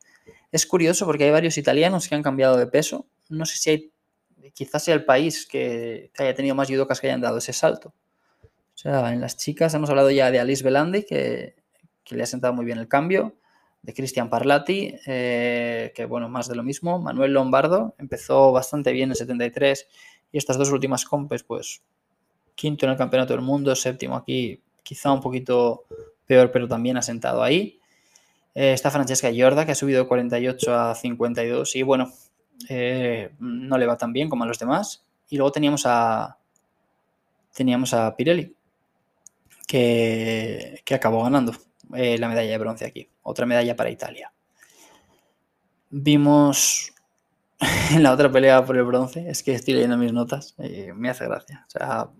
Es 0.52 0.66
curioso 0.66 1.06
porque 1.06 1.24
hay 1.24 1.30
varios 1.30 1.56
italianos 1.56 2.06
que 2.06 2.16
han 2.16 2.22
cambiado 2.22 2.58
de 2.58 2.66
peso. 2.66 3.06
No 3.30 3.46
sé 3.46 3.56
si 3.56 3.70
hay, 3.70 3.92
quizás 4.52 4.84
sea 4.84 4.94
el 4.94 5.06
país 5.06 5.46
que, 5.46 6.10
haya 6.18 6.34
tenido 6.34 6.54
más 6.54 6.68
judocas 6.68 7.00
que 7.00 7.06
hayan 7.06 7.22
dado 7.22 7.38
ese 7.38 7.54
salto. 7.54 7.94
O 8.76 8.78
sea, 8.78 9.10
en 9.10 9.22
las 9.22 9.38
chicas 9.38 9.72
hemos 9.72 9.88
hablado 9.88 10.10
ya 10.10 10.30
de 10.30 10.38
Alice 10.38 10.62
Belandi, 10.62 11.04
que, 11.04 11.54
le 12.10 12.22
ha 12.22 12.26
sentado 12.26 12.52
muy 12.52 12.66
bien 12.66 12.76
el 12.76 12.88
cambio, 12.88 13.34
de 13.80 13.94
Cristian 13.94 14.28
Parlati, 14.28 14.94
eh, 15.06 15.92
que 15.94 16.04
bueno, 16.04 16.28
más 16.28 16.46
de 16.46 16.56
lo 16.56 16.62
mismo. 16.62 16.98
Manuel 16.98 17.32
Lombardo 17.32 17.94
empezó 17.98 18.52
bastante 18.52 18.92
bien 18.92 19.08
en 19.08 19.16
73 19.16 19.88
y 20.30 20.36
estas 20.36 20.58
dos 20.58 20.70
últimas 20.72 21.06
compes, 21.06 21.42
pues 21.42 21.82
quinto 22.54 22.84
en 22.84 22.92
el 22.92 22.98
Campeonato 22.98 23.32
del 23.32 23.40
Mundo, 23.40 23.74
séptimo 23.74 24.14
aquí, 24.14 24.62
quizá 24.82 25.10
un 25.10 25.20
poquito 25.20 25.84
peor, 26.26 26.50
pero 26.52 26.68
también 26.68 26.98
ha 26.98 27.02
sentado 27.02 27.42
ahí. 27.42 27.80
Eh, 28.54 28.74
está 28.74 28.90
Francesca 28.90 29.30
Giorda, 29.30 29.64
que 29.64 29.72
ha 29.72 29.74
subido 29.74 30.02
de 30.02 30.08
48 30.08 30.74
a 30.74 30.94
52 30.94 31.76
y 31.76 31.82
bueno, 31.82 32.12
eh, 32.68 33.30
no 33.38 33.78
le 33.78 33.86
va 33.86 33.96
tan 33.96 34.12
bien 34.12 34.28
como 34.28 34.44
a 34.44 34.46
los 34.46 34.58
demás. 34.58 35.06
Y 35.30 35.38
luego 35.38 35.50
teníamos 35.50 35.84
a, 35.86 36.36
teníamos 37.54 37.94
a 37.94 38.14
Pirelli, 38.16 38.55
que, 39.66 40.82
acabó 40.94 41.22
ganando 41.24 41.52
eh, 41.94 42.18
la 42.18 42.28
medalla 42.28 42.50
de 42.50 42.58
bronce 42.58 42.84
aquí. 42.84 43.10
Otra 43.22 43.46
medalla 43.46 43.76
para 43.76 43.90
Italia. 43.90 44.32
Vimos 45.90 46.92
en 47.90 48.02
la 48.02 48.12
otra 48.12 48.30
pelea 48.30 48.64
por 48.64 48.76
el 48.76 48.84
bronce, 48.84 49.28
es 49.28 49.42
que 49.42 49.54
estoy 49.54 49.74
leyendo 49.74 49.96
mis 49.96 50.12
notas 50.12 50.54
y 50.58 50.92
me 50.92 51.10
hace 51.10 51.26
gracia. 51.26 51.64
O 51.66 51.70
sea, 51.70 52.10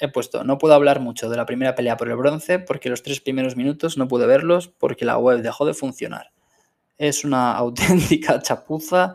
he 0.00 0.08
puesto, 0.08 0.44
no 0.44 0.58
puedo 0.58 0.74
hablar 0.74 1.00
mucho 1.00 1.30
de 1.30 1.36
la 1.36 1.46
primera 1.46 1.74
pelea 1.74 1.96
por 1.96 2.08
el 2.08 2.16
bronce 2.16 2.58
porque 2.58 2.88
los 2.88 3.02
tres 3.02 3.20
primeros 3.20 3.56
minutos 3.56 3.96
no 3.96 4.08
pude 4.08 4.26
verlos 4.26 4.68
porque 4.68 5.04
la 5.04 5.18
web 5.18 5.42
dejó 5.42 5.66
de 5.66 5.74
funcionar. 5.74 6.32
Es 6.98 7.24
una 7.24 7.52
auténtica 7.56 8.40
chapuza 8.40 9.14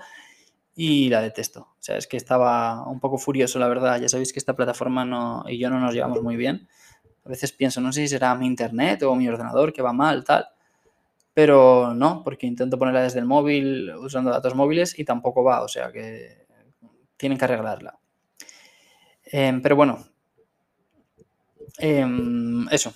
y 0.75 1.09
la 1.09 1.21
detesto. 1.21 1.61
O 1.61 1.83
sea, 1.83 1.97
es 1.97 2.07
que 2.07 2.17
estaba 2.17 2.87
un 2.87 2.99
poco 2.99 3.17
furioso, 3.17 3.59
la 3.59 3.67
verdad. 3.67 3.99
Ya 3.99 4.09
sabéis 4.09 4.31
que 4.31 4.39
esta 4.39 4.55
plataforma 4.55 5.03
no, 5.05 5.43
y 5.47 5.57
yo 5.57 5.69
no 5.69 5.79
nos 5.79 5.93
llevamos 5.93 6.21
muy 6.21 6.35
bien. 6.37 6.67
A 7.23 7.29
veces 7.29 7.51
pienso, 7.51 7.81
no 7.81 7.91
sé 7.91 8.01
si 8.01 8.07
será 8.09 8.33
mi 8.35 8.47
internet 8.47 9.03
o 9.03 9.15
mi 9.15 9.27
ordenador 9.27 9.71
que 9.71 9.81
va 9.81 9.93
mal, 9.93 10.23
tal 10.23 10.47
pero 11.33 11.93
no, 11.93 12.23
porque 12.23 12.45
intento 12.47 12.77
ponerla 12.77 13.03
desde 13.03 13.19
el 13.19 13.25
móvil 13.25 13.91
usando 13.95 14.31
datos 14.31 14.55
móviles 14.55 14.97
y 14.99 15.05
tampoco 15.05 15.43
va, 15.43 15.61
o 15.61 15.67
sea 15.67 15.91
que 15.91 16.45
tienen 17.17 17.37
que 17.37 17.45
arreglarla. 17.45 17.97
Em, 19.25 19.61
pero 19.61 19.75
bueno, 19.75 20.03
em, 21.77 22.67
eso. 22.69 22.93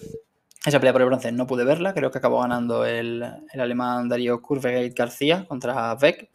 Esa 0.65 0.79
pelea 0.79 0.93
por 0.93 1.01
el 1.01 1.07
bronce 1.07 1.31
no 1.31 1.45
pude 1.45 1.63
verla, 1.63 1.93
creo 1.93 2.09
que 2.11 2.17
acabó 2.17 2.41
ganando 2.41 2.85
el, 2.85 3.23
alemán 3.53 4.09
Darío 4.09 4.41
Kurvegate 4.41 4.93
García 4.95 5.45
contra 5.47 5.93
Beck. 5.95 6.29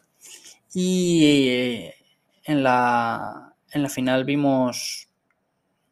Y 0.72 1.90
en 2.44 2.62
la, 2.62 3.54
en 3.72 3.82
la 3.82 3.88
final 3.88 4.24
vimos, 4.24 5.08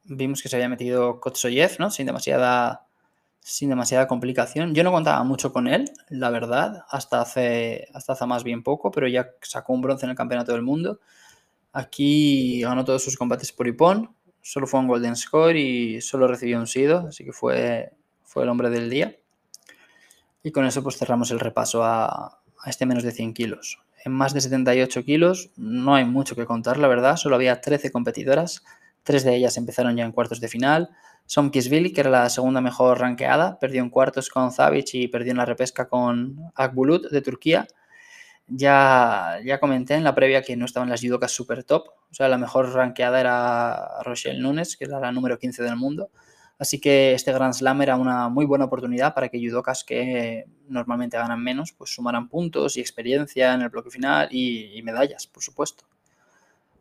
vimos 0.08 0.42
que 0.42 0.48
se 0.48 0.56
había 0.56 0.68
metido 0.68 1.20
Kotsoyev, 1.20 1.76
¿no? 1.78 1.90
Sin 1.90 2.06
demasiada 2.06 2.88
sin 3.40 3.70
demasiada 3.70 4.06
complicación. 4.06 4.74
Yo 4.74 4.84
no 4.84 4.92
contaba 4.92 5.24
mucho 5.24 5.52
con 5.52 5.68
él, 5.68 5.90
la 6.10 6.28
verdad, 6.28 6.84
hasta 6.90 7.22
hace, 7.22 7.88
hasta 7.94 8.12
hace 8.12 8.26
más 8.26 8.44
bien 8.44 8.62
poco, 8.62 8.90
pero 8.90 9.08
ya 9.08 9.30
sacó 9.40 9.72
un 9.72 9.80
bronce 9.80 10.04
en 10.04 10.10
el 10.10 10.16
Campeonato 10.16 10.52
del 10.52 10.60
Mundo. 10.60 11.00
Aquí 11.72 12.60
ganó 12.60 12.84
todos 12.84 13.02
sus 13.02 13.16
combates 13.16 13.52
por 13.52 13.66
Ipón, 13.66 14.14
solo 14.42 14.66
fue 14.66 14.80
un 14.80 14.88
Golden 14.88 15.16
Score 15.16 15.56
y 15.56 16.00
solo 16.02 16.28
recibió 16.28 16.58
un 16.58 16.66
Sido, 16.66 17.06
así 17.08 17.24
que 17.24 17.32
fue, 17.32 17.92
fue 18.22 18.42
el 18.42 18.50
hombre 18.50 18.68
del 18.68 18.90
día. 18.90 19.16
Y 20.42 20.52
con 20.52 20.66
eso 20.66 20.82
pues 20.82 20.98
cerramos 20.98 21.30
el 21.30 21.40
repaso 21.40 21.82
a, 21.82 22.40
a 22.60 22.70
este 22.70 22.84
menos 22.84 23.02
de 23.02 23.12
100 23.12 23.32
kilos. 23.32 23.78
En 24.04 24.12
más 24.12 24.34
de 24.34 24.42
78 24.42 25.04
kilos 25.04 25.50
no 25.56 25.94
hay 25.94 26.04
mucho 26.04 26.36
que 26.36 26.44
contar, 26.44 26.76
la 26.76 26.88
verdad, 26.88 27.16
solo 27.16 27.36
había 27.36 27.62
13 27.62 27.90
competidoras, 27.90 28.62
tres 29.08 29.24
de 29.24 29.34
ellas 29.34 29.56
empezaron 29.56 29.96
ya 29.96 30.04
en 30.04 30.12
cuartos 30.12 30.38
de 30.38 30.48
final, 30.48 30.90
Somkisvili, 31.24 31.94
que 31.94 32.02
era 32.02 32.10
la 32.10 32.28
segunda 32.28 32.60
mejor 32.60 33.00
ranqueada, 33.00 33.58
perdió 33.58 33.80
en 33.80 33.88
cuartos 33.88 34.28
con 34.28 34.52
Zavic 34.52 34.90
y 34.92 35.08
perdió 35.08 35.30
en 35.30 35.38
la 35.38 35.46
repesca 35.46 35.88
con 35.88 36.36
Akbulut 36.54 37.08
de 37.10 37.22
Turquía. 37.22 37.66
Ya, 38.46 39.38
ya 39.46 39.60
comenté 39.60 39.94
en 39.94 40.04
la 40.04 40.14
previa 40.14 40.42
que 40.42 40.56
no 40.56 40.66
estaban 40.66 40.90
las 40.90 41.00
judocas 41.00 41.32
super 41.32 41.64
top. 41.64 41.88
O 42.10 42.14
sea, 42.14 42.28
la 42.28 42.36
mejor 42.36 42.70
ranqueada 42.74 43.18
era 43.18 44.02
Rochelle 44.04 44.40
Nunes, 44.40 44.76
que 44.76 44.84
era 44.84 45.00
la 45.00 45.10
número 45.10 45.38
15 45.38 45.62
del 45.62 45.76
mundo. 45.76 46.10
Así 46.58 46.78
que 46.78 47.14
este 47.14 47.32
Grand 47.32 47.54
Slam 47.54 47.80
era 47.80 47.96
una 47.96 48.28
muy 48.28 48.44
buena 48.44 48.66
oportunidad 48.66 49.14
para 49.14 49.30
que 49.30 49.38
judokas 49.38 49.84
que 49.84 50.44
normalmente 50.68 51.16
ganan 51.16 51.42
menos, 51.42 51.72
pues 51.72 51.94
sumaran 51.94 52.28
puntos 52.28 52.76
y 52.76 52.80
experiencia 52.80 53.54
en 53.54 53.62
el 53.62 53.70
bloque 53.70 53.90
final 53.90 54.28
y, 54.30 54.82
medallas, 54.82 55.26
por 55.26 55.42
supuesto. 55.42 55.84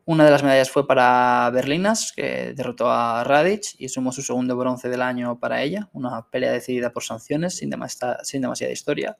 Una 0.07 0.23
de 0.23 0.31
las 0.31 0.41
medallas 0.41 0.71
fue 0.71 0.87
para 0.87 1.49
Berlinas, 1.53 2.13
que 2.15 2.53
derrotó 2.55 2.89
a 2.89 3.25
Radic 3.25 3.75
y 3.77 3.89
sumó 3.89 4.13
su 4.13 4.21
segundo 4.21 4.55
bronce 4.55 4.87
del 4.87 5.01
año 5.01 5.37
para 5.37 5.61
ella, 5.61 5.89
una 5.91 6.25
pelea 6.29 6.53
decidida 6.53 6.93
por 6.93 7.03
sanciones 7.03 7.57
sin, 7.57 7.69
demasiada 7.69 8.71
historia. 8.71 9.17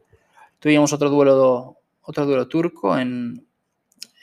Tuvimos 0.59 0.93
otro 0.93 1.09
duelo, 1.09 1.75
otro 2.03 2.25
duelo 2.25 2.47
turco 2.47 2.97
en, 2.97 3.45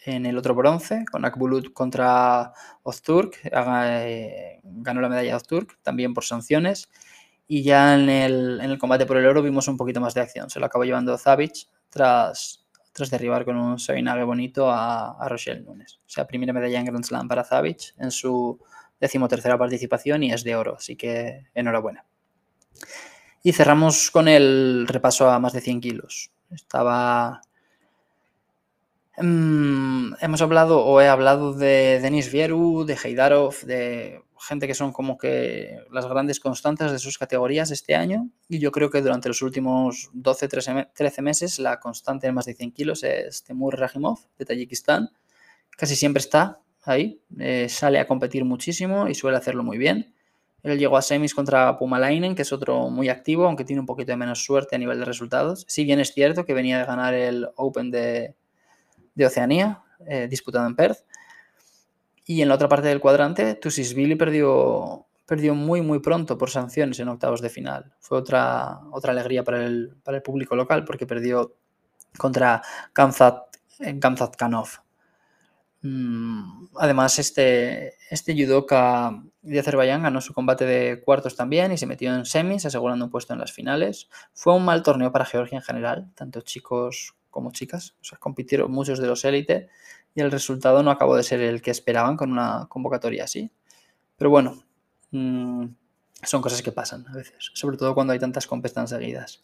en 0.07 0.25
el 0.25 0.39
otro 0.39 0.55
bronce, 0.55 1.05
con 1.05 1.27
Akbulut 1.27 1.71
contra 1.75 2.55
Ozturk. 2.83 3.41
Eh, 3.45 4.61
ganó 4.63 5.03
la 5.03 5.11
medalla 5.11 5.37
Ozturk, 5.37 5.79
también 5.83 6.15
por 6.15 6.25
sanciones. 6.25 6.89
Y 7.47 7.63
ya 7.63 7.95
en 7.95 8.09
el, 8.09 8.79
combate 8.79 9.05
por 9.05 9.19
el 9.19 9.27
oro 9.27 9.43
vimos 9.43 9.69
un 9.69 9.77
poquito 9.77 10.01
más 10.01 10.15
de 10.15 10.23
acción. 10.23 10.49
Se 10.49 10.61
lo 10.61 10.65
acabó 10.65 10.85
llevando 10.85 11.19
Zavic 11.19 11.69
tras, 11.91 12.64
tras 12.95 13.11
derribar 13.11 13.45
con 13.45 13.57
un 13.57 13.79
Sabinague 13.79 14.25
bonito 14.25 14.71
a, 14.71 15.23
a, 15.23 15.29
Rochelle 15.29 15.61
Nunes. 15.61 16.01
O 16.07 16.09
sea, 16.09 16.27
primera 16.27 16.55
medalla 16.55 16.79
en 16.79 16.87
Grand 16.87 17.05
Slam 17.05 17.29
para 17.29 17.45
Zavic 17.45 17.95
en 17.99 18.11
su 18.11 18.59
decimotercera 18.99 19.59
participación 19.59 20.23
y 20.23 20.33
es 20.33 20.45
de 20.45 20.57
oro, 20.57 20.77
así 20.77 20.97
que 20.97 21.49
enhorabuena. 21.55 22.07
Y 23.43 23.53
cerramos 23.53 24.11
con 24.11 24.29
el 24.29 24.87
repaso 24.89 25.29
a 25.29 25.39
más 25.39 25.53
de 25.53 25.61
100 25.61 25.81
kilos. 25.83 26.31
Estaba 26.51 27.43
Mm, 29.17 30.15
hemos 30.21 30.43
hablado 30.43 30.85
o 30.85 31.01
he 31.01 31.09
hablado 31.09 31.53
de 31.55 32.01
Denis 32.01 32.33
Vieru, 32.33 32.85
de 32.85 32.99
Heidarov, 33.03 33.55
de 33.65 34.24
gente 34.45 34.67
que 34.67 34.75
son 34.75 34.93
como 34.93 35.19
que 35.19 35.79
las 35.91 36.07
grandes 36.07 36.41
constantes 36.41 36.93
de 36.93 36.99
sus 36.99 37.19
categorías 37.19 37.71
este 37.71 37.95
año. 37.95 38.29
Y 38.49 38.59
yo 38.59 38.71
creo 38.71 38.91
que 38.91 39.03
durante 39.03 39.29
los 39.29 39.43
últimos 39.43 40.11
12, 40.13 40.49
13, 40.49 41.23
meses 41.23 41.59
la 41.59 41.81
constante 41.81 42.27
en 42.27 42.35
más 42.35 42.47
de 42.47 42.55
100 42.55 42.73
kilos 42.73 43.05
es 43.05 43.43
Temur 43.45 43.79
Rahimov 43.79 44.19
de 44.39 44.45
Tayikistán. 44.45 45.11
Casi 45.77 45.97
siempre 45.97 46.21
está 46.21 46.61
ahí, 46.83 47.21
eh, 47.39 47.69
sale 47.69 47.99
a 47.99 48.07
competir 48.07 48.45
muchísimo 48.45 49.09
y 49.09 49.15
suele 49.15 49.37
hacerlo 49.37 49.65
muy 49.65 49.79
bien. 49.79 50.15
Él 50.63 50.79
llegó 50.79 50.97
a 50.97 51.03
semis 51.03 51.35
contra 51.35 51.77
Pumalainen, 51.77 52.35
que 52.35 52.43
es 52.43 52.53
otro 52.53 52.89
muy 52.89 53.09
activo, 53.11 53.47
aunque 53.47 53.65
tiene 53.65 53.81
un 53.81 53.87
poquito 53.87 54.13
de 54.13 54.17
menos 54.17 54.45
suerte 54.45 54.77
a 54.77 54.79
nivel 54.79 54.99
de 54.99 55.05
resultados. 55.05 55.67
Si 55.69 55.85
bien 55.85 56.01
es 56.01 56.15
cierto 56.15 56.47
que 56.47 56.55
venía 56.55 56.79
de 56.79 56.87
ganar 56.87 57.13
el 57.13 57.49
Open 57.57 57.91
de, 57.91 58.35
de 59.15 59.27
Oceanía, 59.27 59.83
eh, 60.07 60.29
disputado 60.29 60.67
en 60.67 60.75
Perth. 60.75 60.99
Y 62.27 62.41
en 62.41 62.49
la 62.49 62.55
otra 62.55 62.69
parte 62.69 62.89
del 62.89 63.01
cuadrante, 63.01 63.55
Tusisvili 63.55 64.17
perdió, 64.17 65.07
perdió 65.27 65.55
muy, 65.55 65.83
muy 65.83 66.01
pronto 66.01 66.39
por 66.39 66.51
sanciones 66.51 66.99
en 67.01 67.09
octavos 67.09 67.43
de 67.43 67.51
final. 67.51 67.93
Fue 68.01 68.19
otra, 68.19 68.81
otra 68.93 69.13
alegría 69.13 69.45
para 69.45 69.65
el, 69.65 69.97
para 70.03 70.17
el 70.17 70.23
público 70.23 70.57
local 70.57 70.85
porque 70.85 71.07
perdió 71.07 71.55
contra 72.17 72.63
Kamzat, 72.93 73.47
Kanov. 74.37 74.69
Mm, 75.83 76.69
además, 76.77 77.19
este, 77.19 77.95
este 78.09 78.35
judoka 78.35 79.23
de 79.43 79.61
Azerbaiyán 79.61 80.03
ganó 80.03 80.23
su 80.23 80.33
combate 80.33 80.65
de 80.65 81.03
cuartos 81.03 81.37
también 81.37 81.73
y 81.73 81.79
se 81.79 81.87
metió 81.87 82.15
en 82.15 82.25
semis, 82.25 82.65
asegurando 82.65 83.05
un 83.05 83.11
puesto 83.11 83.35
en 83.35 83.41
las 83.41 83.53
finales. 83.53 84.09
Fue 84.33 84.55
un 84.55 84.65
mal 84.65 84.83
torneo 84.83 85.13
para 85.13 85.27
Georgia 85.27 85.59
en 85.59 85.63
general, 85.63 86.11
tanto 86.15 86.41
chicos 86.41 87.15
como 87.31 87.53
chicas. 87.53 87.97
O 88.01 88.05
sea, 88.05 88.19
compitieron 88.19 88.71
muchos 88.71 88.99
de 88.99 89.09
los 89.09 89.27
élite 89.27 89.69
y 90.15 90.21
el 90.21 90.31
resultado 90.31 90.83
no 90.83 90.91
acabó 90.91 91.17
de 91.17 91.23
ser 91.23 91.41
el 91.41 91.61
que 91.63 91.71
esperaban 91.71 92.17
con 92.17 92.31
una 92.33 92.67
convocatoria 92.69 93.25
así. 93.25 93.51
Pero 94.17 94.31
bueno, 94.31 94.63
mm, 95.11 95.67
son 96.23 96.43
cosas 96.43 96.63
que 96.63 96.73
pasan 96.73 97.07
a 97.09 97.17
veces, 97.17 97.51
sobre 97.55 97.77
todo 97.77 97.95
cuando 97.95 98.13
hay 98.13 98.19
tantas 98.19 98.47
compes 98.47 98.73
tan 98.73 98.89
seguidas. 98.89 99.43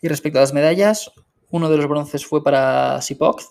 Y 0.00 0.08
respecto 0.08 0.38
a 0.38 0.42
las 0.42 0.52
medallas, 0.52 1.10
uno 1.50 1.68
de 1.70 1.76
los 1.76 1.88
bronces 1.88 2.26
fue 2.26 2.42
para 2.44 3.00
Sipok. 3.02 3.42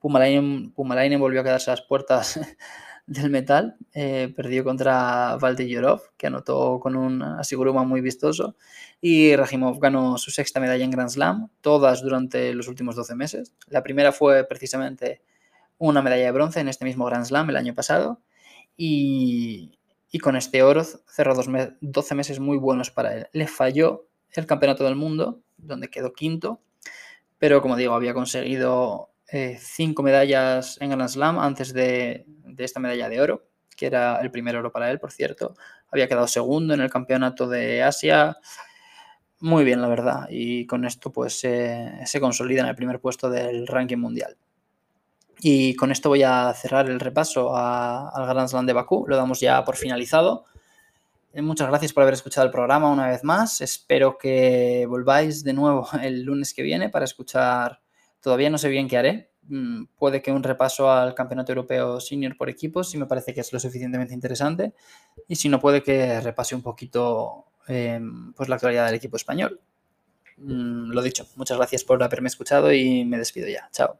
Pumalainen, 0.00 1.20
volvió 1.20 1.40
a 1.40 1.44
quedarse 1.44 1.70
a 1.70 1.74
las 1.74 1.82
puertas 1.82 2.38
del 3.06 3.30
metal. 3.30 3.76
Eh, 3.92 4.32
perdió 4.34 4.64
contra 4.64 5.36
Valde 5.36 5.68
Yorov, 5.68 6.02
que 6.16 6.28
anotó 6.28 6.78
con 6.80 6.94
un 6.96 7.22
asiguruma 7.22 7.84
muy 7.84 8.00
vistoso 8.00 8.54
y 9.00 9.34
Rajimov 9.36 9.78
ganó 9.78 10.18
su 10.18 10.30
sexta 10.30 10.60
medalla 10.60 10.84
en 10.84 10.90
Grand 10.90 11.10
Slam, 11.10 11.48
todas 11.60 12.02
durante 12.02 12.54
los 12.54 12.68
últimos 12.68 12.96
12 12.96 13.14
meses. 13.14 13.54
La 13.68 13.82
primera 13.82 14.12
fue 14.12 14.44
precisamente 14.44 15.22
una 15.78 16.02
medalla 16.02 16.24
de 16.24 16.32
bronce 16.32 16.60
en 16.60 16.68
este 16.68 16.84
mismo 16.84 17.06
Grand 17.06 17.24
Slam 17.24 17.48
el 17.50 17.56
año 17.56 17.74
pasado 17.74 18.20
y, 18.76 19.78
con 20.22 20.36
este 20.36 20.62
oro 20.62 20.82
cerró 20.84 21.34
12 21.80 22.14
meses 22.14 22.40
muy 22.40 22.58
buenos 22.58 22.90
para 22.90 23.14
él. 23.14 23.28
Le 23.32 23.46
falló 23.46 24.08
el 24.32 24.46
campeonato 24.46 24.84
del 24.84 24.96
mundo, 24.96 25.40
donde 25.56 25.88
quedó 25.88 26.12
quinto, 26.12 26.60
pero 27.38 27.62
como 27.62 27.76
digo, 27.76 27.94
había 27.94 28.14
conseguido 28.14 29.10
eh, 29.30 29.58
cinco 29.60 30.02
medallas 30.02 30.76
en 30.80 30.90
Grand 30.90 31.08
Slam 31.08 31.38
antes 31.38 31.72
de, 31.72 32.24
de 32.26 32.64
esta 32.64 32.80
medalla 32.80 33.08
de 33.08 33.20
oro, 33.20 33.48
que 33.76 33.86
era 33.86 34.20
el 34.20 34.30
primer 34.30 34.56
oro 34.56 34.72
para 34.72 34.90
él, 34.90 34.98
por 34.98 35.12
cierto. 35.12 35.54
Había 35.90 36.08
quedado 36.08 36.26
segundo 36.26 36.74
en 36.74 36.80
el 36.80 36.90
campeonato 36.90 37.48
de 37.48 37.82
Asia, 37.82 38.38
muy 39.40 39.64
bien, 39.64 39.80
la 39.80 39.88
verdad. 39.88 40.26
Y 40.30 40.66
con 40.66 40.84
esto 40.84 41.12
pues 41.12 41.38
se 41.38 42.20
consolida 42.20 42.62
en 42.62 42.68
el 42.68 42.74
primer 42.74 43.00
puesto 43.00 43.30
del 43.30 43.66
ranking 43.66 43.98
mundial. 43.98 44.36
Y 45.40 45.74
con 45.76 45.92
esto 45.92 46.08
voy 46.08 46.22
a 46.22 46.52
cerrar 46.54 46.88
el 46.90 47.00
repaso 47.00 47.56
al 47.56 48.26
Grand 48.26 48.48
Slam 48.48 48.66
de 48.66 48.72
Bakú. 48.72 49.04
Lo 49.06 49.16
damos 49.16 49.40
ya 49.40 49.64
por 49.64 49.76
finalizado. 49.76 50.44
Eh, 51.32 51.42
muchas 51.42 51.68
gracias 51.68 51.92
por 51.92 52.02
haber 52.02 52.14
escuchado 52.14 52.46
el 52.46 52.52
programa 52.52 52.90
una 52.90 53.08
vez 53.08 53.22
más. 53.24 53.60
Espero 53.60 54.18
que 54.18 54.86
volváis 54.88 55.44
de 55.44 55.52
nuevo 55.52 55.88
el 56.02 56.22
lunes 56.22 56.54
que 56.54 56.62
viene 56.62 56.88
para 56.88 57.04
escuchar. 57.04 57.80
Todavía 58.20 58.50
no 58.50 58.58
sé 58.58 58.68
bien 58.68 58.88
qué 58.88 58.98
haré. 58.98 59.30
Mm, 59.48 59.84
puede 59.96 60.20
que 60.20 60.32
un 60.32 60.42
repaso 60.42 60.90
al 60.90 61.14
Campeonato 61.14 61.52
Europeo 61.52 62.00
Senior 62.00 62.36
por 62.36 62.50
equipos, 62.50 62.90
si 62.90 62.98
me 62.98 63.06
parece 63.06 63.32
que 63.32 63.40
es 63.40 63.52
lo 63.52 63.60
suficientemente 63.60 64.12
interesante. 64.12 64.74
Y 65.28 65.36
si 65.36 65.48
no, 65.48 65.60
puede 65.60 65.82
que 65.82 66.20
repase 66.20 66.54
un 66.54 66.62
poquito 66.62 67.48
Em, 67.68 68.32
pues 68.32 68.48
la 68.48 68.54
actualidad 68.56 68.86
del 68.86 68.94
equipo 68.94 69.16
español. 69.16 69.60
Mm, 70.38 70.90
lo 70.90 71.02
dicho, 71.02 71.26
muchas 71.36 71.58
gracias 71.58 71.84
por 71.84 72.02
haberme 72.02 72.28
escuchado 72.28 72.72
y 72.72 73.04
me 73.04 73.18
despido 73.18 73.46
ya. 73.46 73.68
Chao. 73.70 73.98